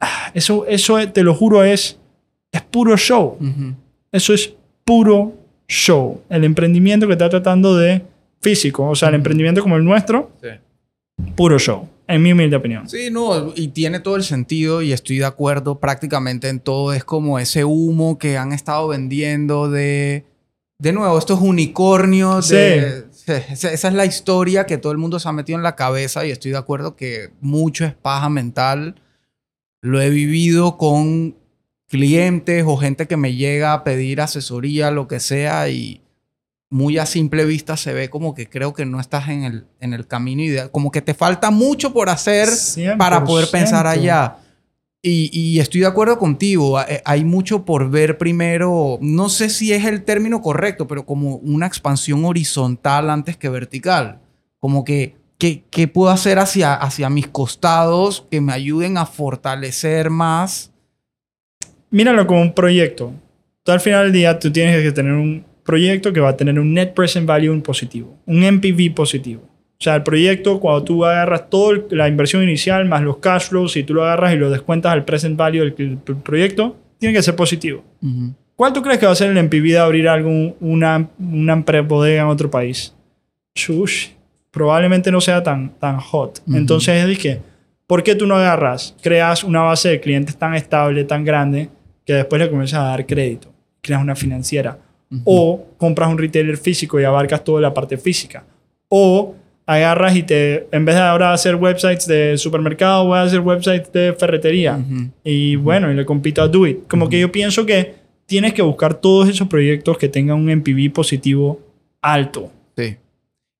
[0.00, 1.97] ah, eso, eso te lo juro es,
[2.52, 3.36] es puro show.
[3.40, 3.74] Ujú.
[4.12, 4.52] Eso es
[4.84, 5.34] puro
[5.66, 6.22] show.
[6.28, 8.02] El emprendimiento que está tratando de
[8.40, 10.48] físico, o sea, el emprendimiento como el nuestro, Sí.
[11.34, 12.88] puro show, en mi humilde opinión.
[12.88, 16.92] Sí, no, y tiene todo el sentido y estoy de acuerdo prácticamente en todo.
[16.92, 20.24] Es como ese humo que han estado vendiendo de,
[20.78, 22.48] de nuevo, estos unicornios.
[22.48, 23.32] de- sí,
[23.66, 26.30] esa es la historia que todo el mundo se ha metido en la cabeza y
[26.30, 28.94] estoy de acuerdo que mucho es paja mental.
[29.82, 31.34] Lo he vivido con
[31.88, 36.02] clientes o gente que me llega a pedir asesoría, lo que sea, y
[36.70, 39.94] muy a simple vista se ve como que creo que no estás en el, en
[39.94, 42.48] el camino ideal, como que te falta mucho por hacer
[42.98, 43.88] para poder pensar 100%.
[43.88, 44.36] allá.
[45.00, 49.72] Y, y estoy de acuerdo contigo, eh, hay mucho por ver primero, no sé si
[49.72, 54.20] es el término correcto, pero como una expansión horizontal antes que vertical.
[54.58, 60.10] Como que, ¿qué, qué puedo hacer hacia, hacia mis costados que me ayuden a fortalecer
[60.10, 60.72] más?
[61.90, 63.12] Míralo como un proyecto.
[63.62, 66.58] Tú al final del día tú tienes que tener un proyecto que va a tener
[66.58, 69.42] un net present value positivo, un NPV positivo.
[69.80, 73.76] O sea, el proyecto, cuando tú agarras toda la inversión inicial más los cash flows,
[73.76, 77.36] y tú lo agarras y lo descuentas al present value del proyecto, tiene que ser
[77.36, 77.84] positivo.
[78.56, 81.54] ¿Cuál tú crees que va a ser el NPV de abrir algún, una, una
[81.86, 82.92] bodega en otro país?
[83.54, 84.08] Shush,
[84.50, 86.42] probablemente no sea tan, tan hot.
[86.52, 87.40] Entonces, es que,
[87.86, 91.68] ¿por qué tú no agarras, creas una base de clientes tan estable, tan grande,
[92.08, 93.52] que después le comienzas a dar crédito?
[93.82, 94.78] Creas una financiera.
[95.24, 98.46] O compras un retailer físico y abarcas toda la parte física.
[98.88, 99.34] O
[99.66, 103.92] agarras y te, en vez de ahora hacer websites de supermercado, voy a hacer websites
[103.92, 104.82] de ferretería.
[105.22, 106.88] Y bueno, y le compito a Do It.
[106.88, 110.90] Como que yo pienso que tienes que buscar todos esos proyectos que tengan un NPV
[110.94, 111.60] positivo
[112.00, 112.50] alto.
[112.74, 112.96] Sí.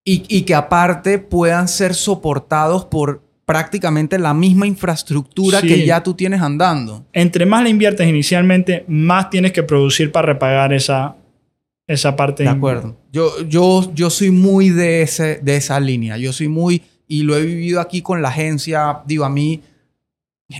[0.03, 5.67] Y, y que aparte puedan ser soportados por prácticamente la misma infraestructura Sí.
[5.67, 7.03] que ya tú tienes andando.
[7.13, 11.15] Entre más le inviertes inicialmente, más tienes que producir para repagar esa,
[11.87, 12.43] esa parte.
[12.43, 12.95] De acuerdo.
[13.11, 16.15] Yo, yo, yo soy muy de, ese, de esa línea.
[16.17, 19.63] Yo soy muy, y lo he vivido aquí con la agencia, digo, a mí,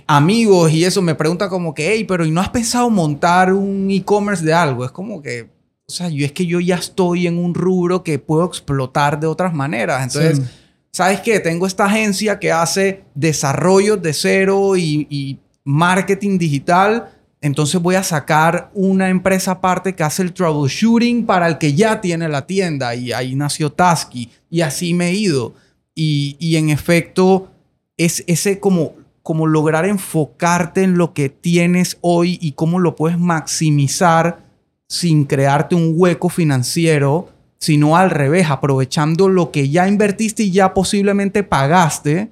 [0.08, 3.88] amigos y eso me preguntan como que, hey, pero ¿y no has pensado montar un
[3.88, 4.84] e-commerce de algo?
[4.84, 5.42] Es como que,
[5.86, 9.28] o sea, yo es que yo ya estoy en un rubro que puedo explotar de
[9.28, 10.02] otras maneras.
[10.02, 10.56] Entonces, Sí.
[10.92, 11.40] ¿Sabes qué?
[11.40, 17.10] Tengo esta agencia que hace desarrollo de cero y, y marketing digital.
[17.40, 22.00] Entonces voy a sacar una empresa aparte que hace el troubleshooting para el que ya
[22.00, 22.94] tiene la tienda.
[22.94, 24.30] Y ahí nació Tasky.
[24.50, 25.54] Y así me he ido.
[25.94, 27.50] Y, y en efecto,
[27.96, 33.18] es ese como, como lograr enfocarte en lo que tienes hoy y cómo lo puedes
[33.18, 34.44] maximizar
[34.88, 37.28] sin crearte un hueco financiero,
[37.60, 42.30] sino al revés, aprovechando lo que ya invertiste y ya posiblemente pagaste,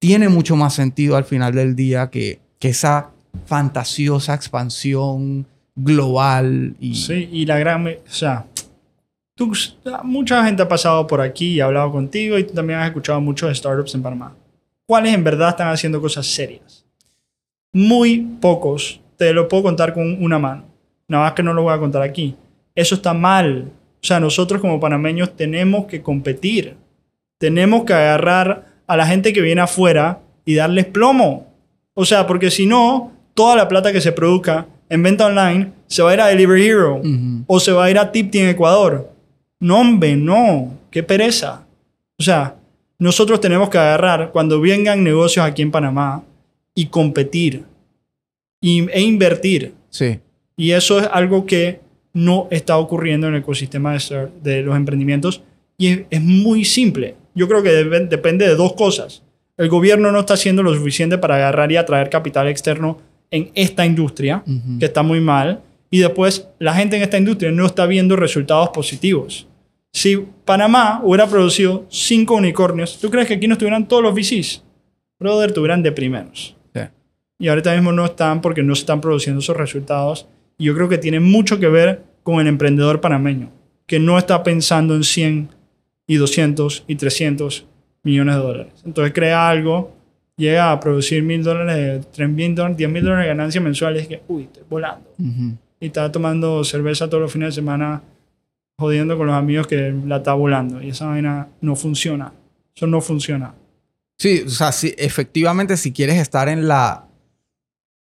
[0.00, 3.10] tiene mucho más sentido al final del día que, que esa
[3.46, 6.74] fantasiosa expansión global.
[6.80, 7.86] Y, Sí, y la gran...
[7.86, 8.46] O sea,
[9.36, 9.52] tú,
[10.02, 13.20] mucha gente ha pasado por aquí y ha hablado contigo y tú también has escuchado
[13.20, 14.34] muchos startups en Panamá.
[14.86, 16.84] ¿Cuáles en verdad están haciendo cosas serias?
[17.72, 19.00] Muy pocos.
[19.16, 20.64] Te lo puedo contar con una mano.
[21.08, 22.34] Nada más que no lo voy a contar aquí.
[22.74, 23.70] Eso está mal.
[24.06, 26.76] O sea, nosotros como panameños tenemos que competir.
[27.38, 31.52] Tenemos que agarrar a la gente que viene afuera y darles plomo.
[31.92, 36.04] O sea, porque si no, toda la plata que se produzca en venta online se
[36.04, 37.02] va a ir a Delivery Hero
[37.48, 39.10] o se va a ir a Tipti en Ecuador.
[39.58, 40.78] No, hombre, no.
[40.92, 41.66] Qué pereza.
[42.16, 42.54] O sea,
[43.00, 46.22] nosotros tenemos que agarrar cuando vengan negocios aquí en Panamá
[46.76, 47.64] y competir
[48.60, 49.74] y, e invertir.
[49.90, 50.20] Sí.
[50.56, 51.80] Y eso es algo que
[52.16, 55.42] no está ocurriendo en el ecosistema de, de los emprendimientos
[55.76, 57.14] y es, es, muy simple.
[57.34, 59.22] Yo creo que debe, depende de dos cosas.
[59.58, 62.98] El gobierno no está haciendo lo suficiente para agarrar y atraer capital externo
[63.30, 64.78] en esta industria, uh -huh.
[64.78, 65.60] que está muy mal.
[65.90, 69.46] Y después, la gente en esta industria no está viendo resultados positivos.
[69.92, 70.16] Si
[70.46, 74.62] Panamá hubiera producido cinco unicornios, ¿tú crees que aquí no estuvieran todos los VCs?
[75.18, 76.56] Brother, tuvieran de primeros.
[77.38, 80.26] Y ahorita mismo no están porque no se están produciendo esos resultados.
[80.58, 83.50] Y yo creo que tiene mucho que ver con el emprendedor panameño,
[83.86, 85.48] que no está pensando en 100
[86.06, 87.66] y 200 y 300
[88.02, 88.72] millones de dólares.
[88.84, 89.92] Entonces crea algo,
[90.36, 94.08] llega a producir mil dólares, tres mil dólares, 10 mil dólares de ganancias mensuales y
[94.08, 95.10] que, uy, estoy volando.
[95.18, 95.56] Uh -huh.
[95.80, 98.02] Y está tomando cerveza todos los fines de semana,
[98.78, 100.82] jodiendo con los amigos que la está volando.
[100.82, 102.32] Y esa vaina no funciona.
[102.74, 103.54] Eso no funciona.
[104.18, 107.05] Sí, o sea, sí, efectivamente, si quieres estar en la.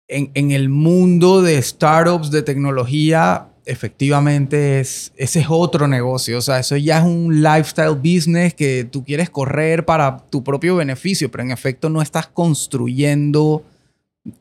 [0.09, 6.39] En, el mundo de startups de tecnología, efectivamente es, ese es otro negocio.
[6.39, 10.77] O sea, eso ya es un lifestyle business que tú quieres correr para tu propio
[10.77, 13.65] beneficio, pero en efecto no estás construyendo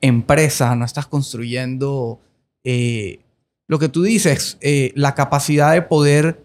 [0.02, 2.20] empresas, no estás construyendo
[2.64, 3.20] eh,
[3.68, 6.44] lo que tú dices, eh, la capacidad de poder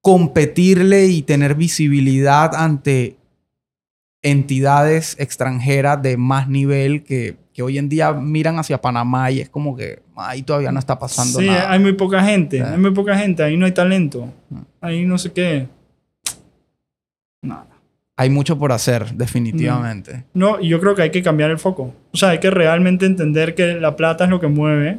[0.00, 3.16] competirle y tener visibilidad ante
[4.22, 9.48] entidades extranjeras de más nivel que, que, hoy en día miran hacia Panamá y es
[9.48, 11.60] como que ahí todavía no está pasando sí, nada.
[11.60, 12.62] Sí, hay muy poca gente, sí.
[12.62, 14.32] hay muy poca gente, ahí no hay talento,
[14.80, 15.68] ahí no sé qué.
[17.42, 17.66] Nada.
[18.16, 20.24] Hay mucho por hacer, definitivamente.
[20.34, 21.94] No, y yo creo que hay que cambiar el foco.
[22.12, 24.98] O sea, hay que realmente entender que la plata es lo que mueve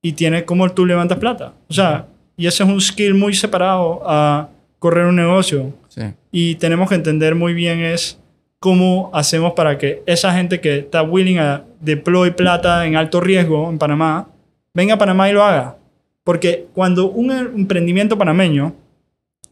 [0.00, 1.54] y tiene cómo tú levantas plata.
[1.68, 2.06] O sea,
[2.36, 4.48] y ese es un skill muy separado a
[4.78, 5.74] correr un negocio.
[5.88, 6.02] Sí.
[6.30, 8.21] Y tenemos que entender muy bien es
[8.62, 13.68] cómo hacemos para que esa gente que está willing a deploy plata en alto riesgo
[13.68, 14.28] en Panamá,
[14.72, 15.78] venga a Panamá y lo haga.
[16.22, 18.72] Porque cuando un emprendimiento panameño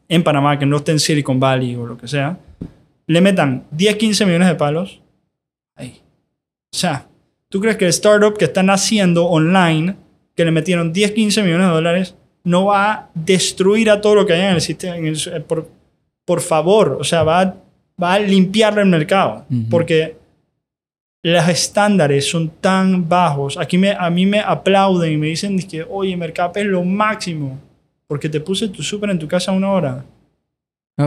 [0.08, 2.38] en Panamá, que no esté en Silicon Valley o lo que sea,
[3.08, 5.00] le metan 10, 15 millones de palos,
[5.74, 6.00] ahí.
[6.72, 7.08] O sea,
[7.48, 9.96] ¿tú crees que el startup que están haciendo online,
[10.36, 12.14] que le metieron 10, 15 millones de dólares,
[12.44, 14.96] no va a destruir a todo lo que hay en el sistema?
[14.96, 15.68] En el, por,
[16.24, 17.54] por favor, o sea, va a
[18.00, 19.44] va a limpiar el mercado.
[19.50, 19.68] Uh -huh.
[19.68, 20.16] Porque
[21.22, 23.58] los estándares son tan bajos.
[23.58, 27.58] Aquí me, a mí me aplauden y me dicen que, oye, Mercap es lo máximo.
[28.06, 30.04] Porque te puse tu súper en tu casa una hora.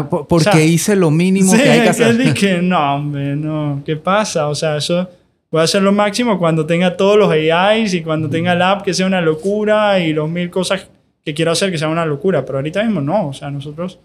[0.10, 2.18] Porque o sea, hice lo mínimo sí, que hay que hacer.
[2.18, 3.82] Dije, no, hombre, no.
[3.86, 4.48] ¿Qué pasa?
[4.48, 5.10] O sea, eso
[5.52, 8.84] voy a hacer lo máximo cuando tenga todos los AIs y cuando tenga el app
[8.84, 10.88] que sea una locura y los mil cosas
[11.24, 12.46] que quiero hacer que sea una locura.
[12.46, 13.28] Pero ahorita mismo no.
[13.28, 14.00] O sea, nosotros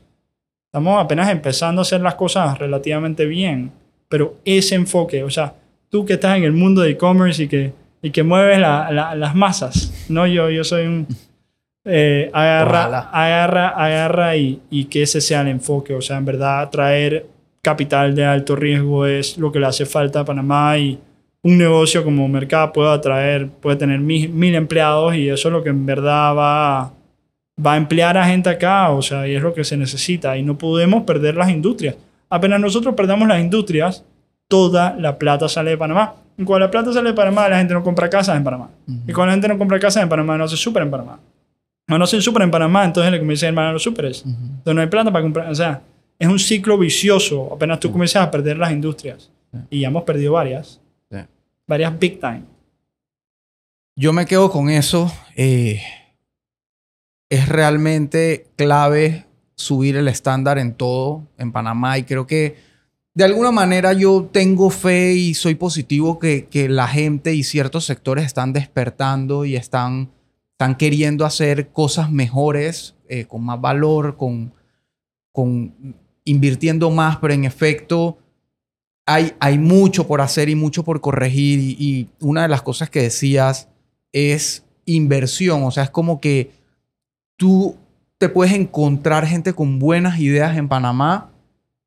[0.68, 3.72] Estamos apenas empezando a hacer las cosas relativamente bien,
[4.06, 5.54] pero ese enfoque, o sea,
[5.88, 7.72] tú que estás en el mundo de e-commerce y que,
[8.02, 11.06] y que mueves la, la, las masas, no yo, yo soy un...
[11.90, 16.68] Eh, agarra, agarra, agarra y, y que ese sea el enfoque, o sea, en verdad
[16.68, 17.24] traer
[17.62, 20.98] capital de alto riesgo es lo que le hace falta a Panamá y
[21.42, 25.62] un negocio como Mercado puede atraer, puede tener mil, mil empleados y eso es lo
[25.62, 26.92] que en verdad va a
[27.64, 30.42] va a emplear a gente acá, o sea, y es lo que se necesita, y
[30.42, 31.96] no podemos perder las industrias.
[32.30, 34.04] Apenas nosotros perdamos las industrias,
[34.48, 36.14] toda la plata sale de Panamá.
[36.36, 38.70] Y cuando la plata sale de Panamá, la gente no compra casas en Panamá.
[38.86, 39.02] Uh -huh.
[39.08, 41.18] Y cuando la gente no compra casas en Panamá, no hace súper en Panamá.
[41.88, 44.24] No, no hace súper en Panamá, entonces le comienza a ir a los súperes.
[44.24, 44.40] Uh -huh.
[44.58, 45.50] Entonces no hay plata para comprar.
[45.50, 45.82] O sea,
[46.18, 47.52] es un ciclo vicioso.
[47.52, 49.30] Apenas tú comienzas a perder las industrias.
[49.70, 50.80] Y ya hemos perdido varias.
[51.66, 52.42] Varias big time.
[53.96, 55.12] Yo me quedo con eso.
[55.36, 55.80] Eh
[57.28, 62.56] es realmente clave subir el estándar en todo en Panamá y creo que
[63.18, 67.84] de alguna manera yo tengo fe y soy positivo que, que la gente y ciertos
[67.84, 70.12] sectores están despertando y están,
[70.52, 74.54] están queriendo hacer cosas mejores, eh, con más valor, con,
[75.32, 78.18] con invirtiendo más, pero en efecto
[79.04, 82.88] hay, hay mucho por hacer y mucho por corregir y, y una de las cosas
[82.88, 83.68] que decías
[84.12, 86.52] es inversión, o sea, es como que
[87.38, 87.76] tú
[88.18, 91.30] te puedes encontrar gente con buenas ideas en Panamá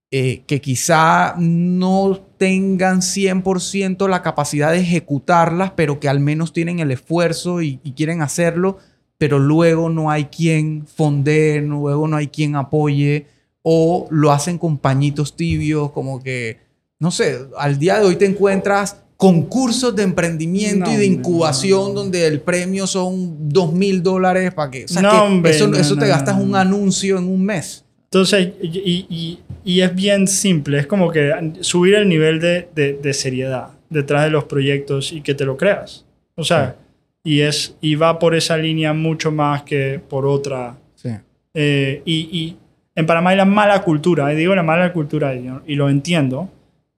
[0.09, 6.79] eh, que quizá no tengan 100% la capacidad de ejecutarlas, pero que al menos tienen
[6.79, 8.77] el esfuerzo y, y, quieren hacerlo,
[9.17, 13.27] pero luego no hay quien fonde, luego no hay quien apoye,
[13.61, 16.59] o lo hacen con pañitos tibios, como que,
[16.99, 21.89] no sé, al día de hoy te encuentras concursos de emprendimiento no, y de incubación
[21.89, 22.01] no.
[22.01, 25.71] donde el premio son dos mil dólares para que, o sea, no, que hombre, eso,
[25.75, 27.85] eso te gastas un anuncio en un mes.
[28.05, 32.93] Entonces, y, y, y, es bien simple, es como que subir el nivel de, de,
[32.93, 36.03] de, seriedad detrás de los proyectos y que te lo creas.
[36.33, 36.77] O sea,
[37.23, 40.77] y, es, y va por esa línea mucho más que por otra.
[40.95, 41.11] Sí.
[41.53, 42.57] Eh, y, y
[42.95, 46.49] en Panamá hay la mala cultura, y digo la mala cultura y, y lo entiendo,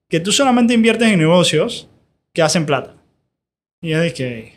[0.08, 1.90] que tú solamente inviertes en negocios
[2.34, 2.94] que hacen plata.
[3.80, 4.52] Y es de que,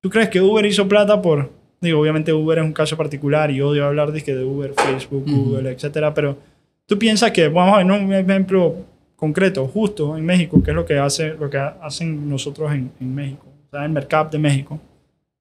[0.00, 3.60] ¿tú crees que Uber hizo plata por, digo, obviamente Uber es un caso particular y
[3.60, 5.36] odio hablar de, que de Uber, Facebook, Ujú.
[5.50, 6.36] Google, etcétera, pero
[6.86, 8.74] tú piensas que, vamos a ver un ejemplo
[9.16, 13.14] concreto, justo en México, que es lo que, hace, lo que hacen nosotros en, en
[13.14, 14.80] México, o sea, el Mercap de México,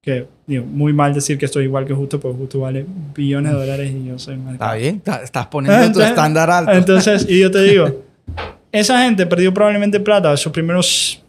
[0.01, 2.85] que, digo, muy mal decir que estoy igual que Justo, porque Justo vale
[3.15, 4.53] billones de dólares y yo soy Mercap.
[4.53, 6.71] Está bien, está- estás poniendo tu Entonces- estándar alto.
[6.73, 8.03] Entonces, y yo te digo,
[8.71, 11.22] esa gente perdió probablemente plata sus primeros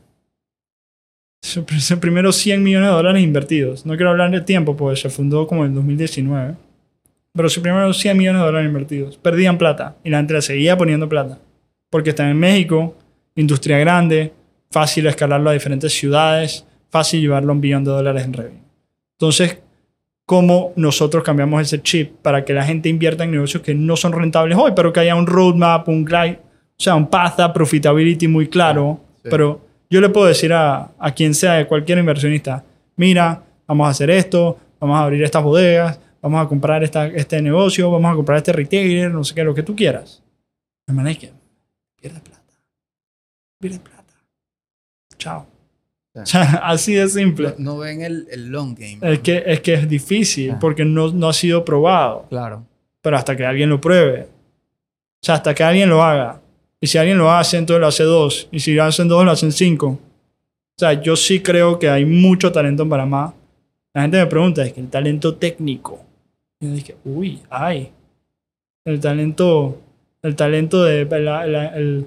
[2.00, 3.84] primeros 100 millones de dólares invertidos.
[3.84, 6.54] No quiero hablar de tiempo, pues se fundó como en 2019.
[7.32, 9.16] Pero sus primeros 100 millones de dólares invertidos.
[9.18, 11.38] Perdían plata y la gente seguía poniendo plata.
[11.90, 12.96] Porque están en México,
[13.34, 14.32] industria grande,
[14.70, 18.60] fácil escalarlo a diferentes ciudades, fácil llevarlo a un billón de dólares en revenue.
[19.18, 19.58] Entonces,
[20.26, 24.12] cómo nosotros cambiamos ese chip para que la gente invierta en negocios que no son
[24.12, 28.28] rentables hoy, pero que haya un roadmap, un glide, o sea, un path a profitability
[28.28, 29.00] muy claro.
[29.22, 29.28] Sí.
[29.30, 29.63] Pero
[29.94, 32.64] yo le puedo decir a, a quien sea, cualquier inversionista,
[32.96, 37.40] mira, vamos a hacer esto, vamos a abrir estas bodegas, vamos a comprar esta, este
[37.40, 40.20] negocio, vamos a comprar este retailer, no sé qué, lo que tú quieras.
[40.86, 41.32] De manera que
[42.00, 42.40] pierde plata.
[43.60, 44.14] Pierde plata.
[45.16, 45.46] Chao.
[46.16, 47.54] O sea, así de simple.
[47.58, 48.98] No, no ven el, el long game.
[49.00, 50.58] Es que, es que es difícil Ah.
[50.60, 52.26] porque no, no ha sido probado.
[52.28, 52.64] Claro.
[53.00, 54.22] Pero hasta que alguien lo pruebe.
[54.22, 56.40] O sea, hasta que alguien lo haga.
[56.84, 58.46] Y si alguien lo hace, entonces lo hace dos.
[58.52, 59.86] Y si lo hacen dos, lo hacen cinco.
[59.86, 63.34] O sea, yo sí creo que hay mucho talento en Panamá.
[63.94, 66.04] La gente me pregunta, es que el talento técnico.
[66.60, 67.90] Y yo dije, uy, hay.
[68.84, 69.80] El talento,
[70.20, 72.06] el talento de el,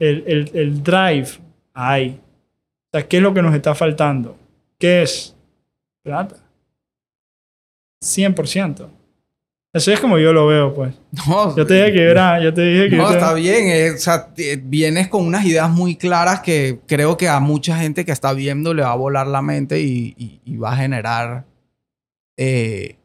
[0.00, 1.28] el, el, el drive,
[1.72, 2.18] hay.
[2.18, 4.36] O sea, ¿qué es lo que nos está faltando?
[4.76, 5.36] ¿Qué es?
[6.02, 6.34] Plata.
[8.02, 8.88] 100%.
[9.76, 10.94] Eso es como yo lo veo, pues.
[11.28, 13.68] No, Yo te dije que era, yo te dije que No, está bien.
[13.68, 17.76] eh, o sea, te- vienes con unas ideas muy claras que creo que a mucha
[17.78, 20.76] gente que está viendo le va a volar la mente y, y- y va a
[20.76, 21.44] generar
[22.38, 22.96] eh,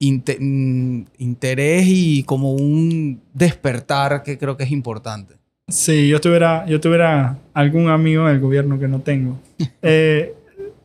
[0.00, 5.34] mm, interés y como un despertar que creo que es importante.
[5.68, 9.38] Si yo tuviera, yo tuviera algún amigo en el gobierno que no tengo.
[9.82, 10.34] eh,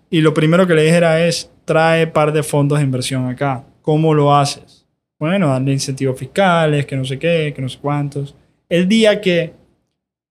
[0.09, 3.63] y lo primero que le dijera es, trae par de fondos de inversión acá.
[3.81, 4.74] ¿Cómo lo haces?
[5.19, 8.35] Bueno, darle incentivos fiscales, que no sé qué, que no sé cuántos.
[8.67, 9.53] El día que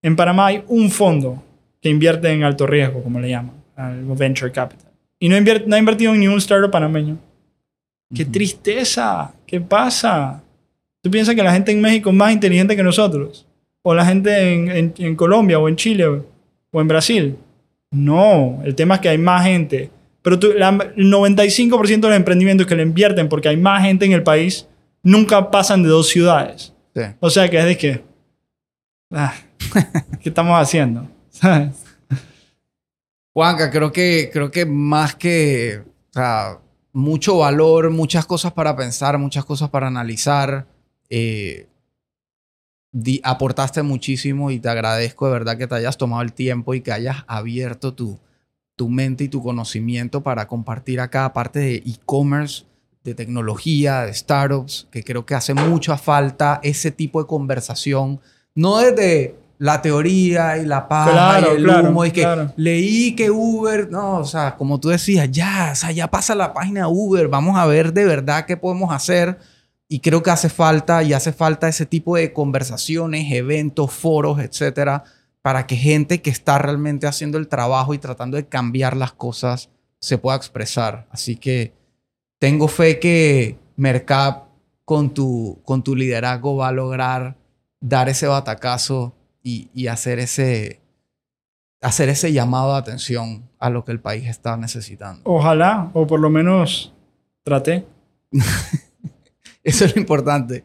[0.02, 1.42] en Panamá hay un fondo
[1.80, 5.76] que invierte en alto riesgo, como le llaman, al venture capital, y no, invierte, no
[5.76, 7.16] ha invertido en ningún startup panameño.
[8.14, 8.32] ¡Qué Ujú.
[8.32, 9.32] tristeza!
[9.46, 10.42] ¿Qué pasa?
[11.02, 13.46] ¿Tú piensas que la gente en México es más inteligente que nosotros?
[13.82, 16.26] ¿O la gente en, en- en Colombia o en Chile o,
[16.70, 17.36] o en Brasil?
[17.90, 19.90] No, el tema es que hay más gente.
[20.22, 24.04] Pero tú- la- el 95% de los emprendimientos que le invierten porque hay más gente
[24.04, 24.68] en el país
[25.04, 26.72] nunca pasan de dos ciudades.
[26.94, 27.02] Sí.
[27.20, 28.04] O sea que es de que...
[29.12, 29.32] ah,
[30.20, 31.06] ¿Qué estamos haciendo?
[31.30, 31.84] ¿Sabes?
[33.32, 36.58] Juanca, creo que, creo que más que, o sea,
[36.92, 40.66] mucho valor, muchas cosas para pensar, muchas cosas para analizar.
[41.10, 41.66] eh,
[42.92, 46.80] di- aportaste muchísimo y te agradezco de verdad que te hayas tomado el tiempo y
[46.80, 48.20] que hayas abierto tu,
[48.76, 52.66] tu mente y tu conocimiento para compartir acá, aparte de e-commerce,
[53.04, 58.20] de tecnología, de startups, que creo que hace mucha falta ese tipo de conversación,
[58.54, 62.52] no desde la teoría y la paja Claro, y el claro, humo y que claro.
[62.56, 66.52] leí que Uber, no, o sea, como tú decías, ya, o sea, ya pasa la
[66.52, 69.38] página Uber, vamos a ver de verdad qué podemos hacer.
[69.86, 75.04] Y creo que hace falta, y hace falta ese tipo de conversaciones, eventos, foros, etcétera,
[75.42, 79.68] para que gente que está realmente haciendo el trabajo y tratando de cambiar las cosas
[80.00, 81.06] se pueda expresar.
[81.10, 81.74] Así que
[82.38, 84.44] tengo fe que Mercap
[84.84, 87.36] con tu, con tu liderazgo va a lograr
[87.80, 90.80] dar ese batacazo y, y hacer, ese,
[91.80, 95.22] hacer ese llamado de atención a lo que el país está necesitando.
[95.24, 96.92] Ojalá, o por lo menos
[97.42, 97.86] traté.
[99.62, 100.64] Eso es lo importante.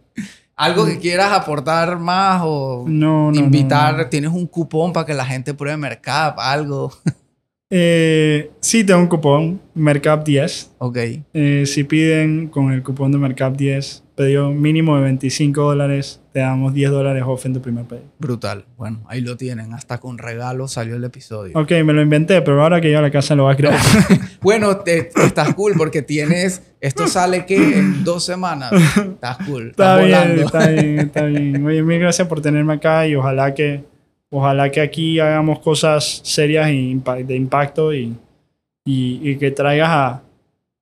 [0.55, 3.95] ¿Algo que quieras aportar más o No, invitar?
[3.97, 4.07] no.
[4.07, 6.37] ¿Tienes un cupón para que la gente pruebe Mercap?
[6.39, 6.91] Algo.
[7.71, 10.71] Eh, sí, tengo un cupón, Mercap 10.
[10.79, 10.97] ok.
[11.33, 16.39] Eh, si piden con el cupón de Mercap 10, pedido mínimo de 25 dólares, te
[16.39, 18.07] damos 10 dólares off en tu primer pedido.
[18.17, 18.65] Brutal.
[18.75, 19.71] Bueno, ahí lo tienen.
[19.73, 21.57] Hasta con regalo salió el episodio.
[21.59, 23.77] Ok, me lo inventé, pero ahora que llego a la casa lo voy a crear.
[24.41, 26.63] Bueno, te- estás cool porque tienes.
[26.79, 28.71] Esto sale que en dos semanas.
[28.95, 29.71] Estás cool.
[29.71, 30.41] está bien, volando.
[30.45, 31.65] está bien, está bien.
[31.65, 33.83] Oye, mil gracias por tenerme acá y ojalá que,
[34.29, 38.15] ojalá que aquí hagamos cosas serias de impacto y,
[38.85, 40.21] y, y que traigas a,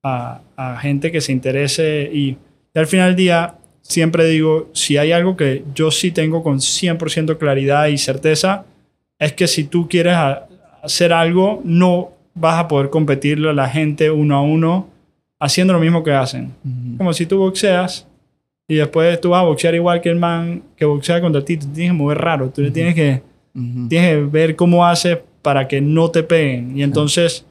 [0.02, 2.36] a, a gente que se interese y,
[2.74, 6.58] y al final del día siempre digo, si hay algo que yo sí tengo con
[6.58, 8.66] 100% claridad y certeza,
[9.18, 10.14] es que si tú quieres
[10.82, 14.88] hacer algo, no vas a poder competirle a la gente uno a uno
[15.40, 16.52] haciendo lo mismo que hacen.
[16.64, 16.98] Ujú.
[16.98, 18.06] Como si tú boxeas
[18.68, 21.66] y después tú vas a boxear igual que el man que boxea contra ti, tú
[21.72, 23.22] tienes que mover raro, tú le tienes que,
[23.54, 23.88] Ujú.
[23.88, 26.76] tienes que ver cómo haces para que no te peguen.
[26.76, 27.44] Y entonces,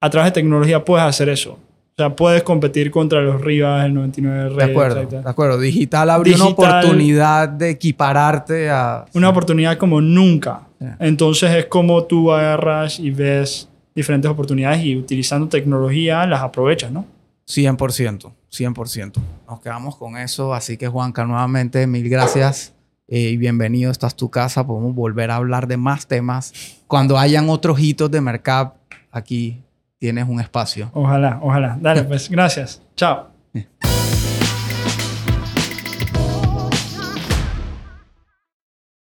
[0.00, 1.52] a través de tecnología puedes hacer eso.
[1.52, 5.22] O sea, puedes competir contra los Rivas, el 99 De Red, acuerdo, etcétera.
[5.22, 5.58] de acuerdo.
[5.58, 9.06] Digital abrió una Digital- oportunidad de equipararte a...
[9.14, 10.60] Una oportunidad como nunca.
[10.78, 10.86] Sí.
[11.00, 17.06] Entonces es como tú agarras y ves diferentes oportunidades y utilizando tecnología las aprovechas, ¿no?
[17.48, 19.12] 100%, 100%.
[19.48, 20.52] Nos quedamos con eso.
[20.52, 22.74] Así que, Juanca, nuevamente, mil gracias
[23.08, 23.90] eh, bienvenido.
[23.90, 24.66] Esta es tu casa.
[24.66, 26.52] Podemos volver a hablar de más temas.
[26.86, 28.76] Cuando hayan otros hitos de Mercap,
[29.10, 29.62] aquí
[29.98, 30.90] tienes un espacio.
[30.92, 31.78] Ojalá, ojalá.
[31.80, 32.82] Dale, pues, gracias.
[32.96, 33.28] Chao.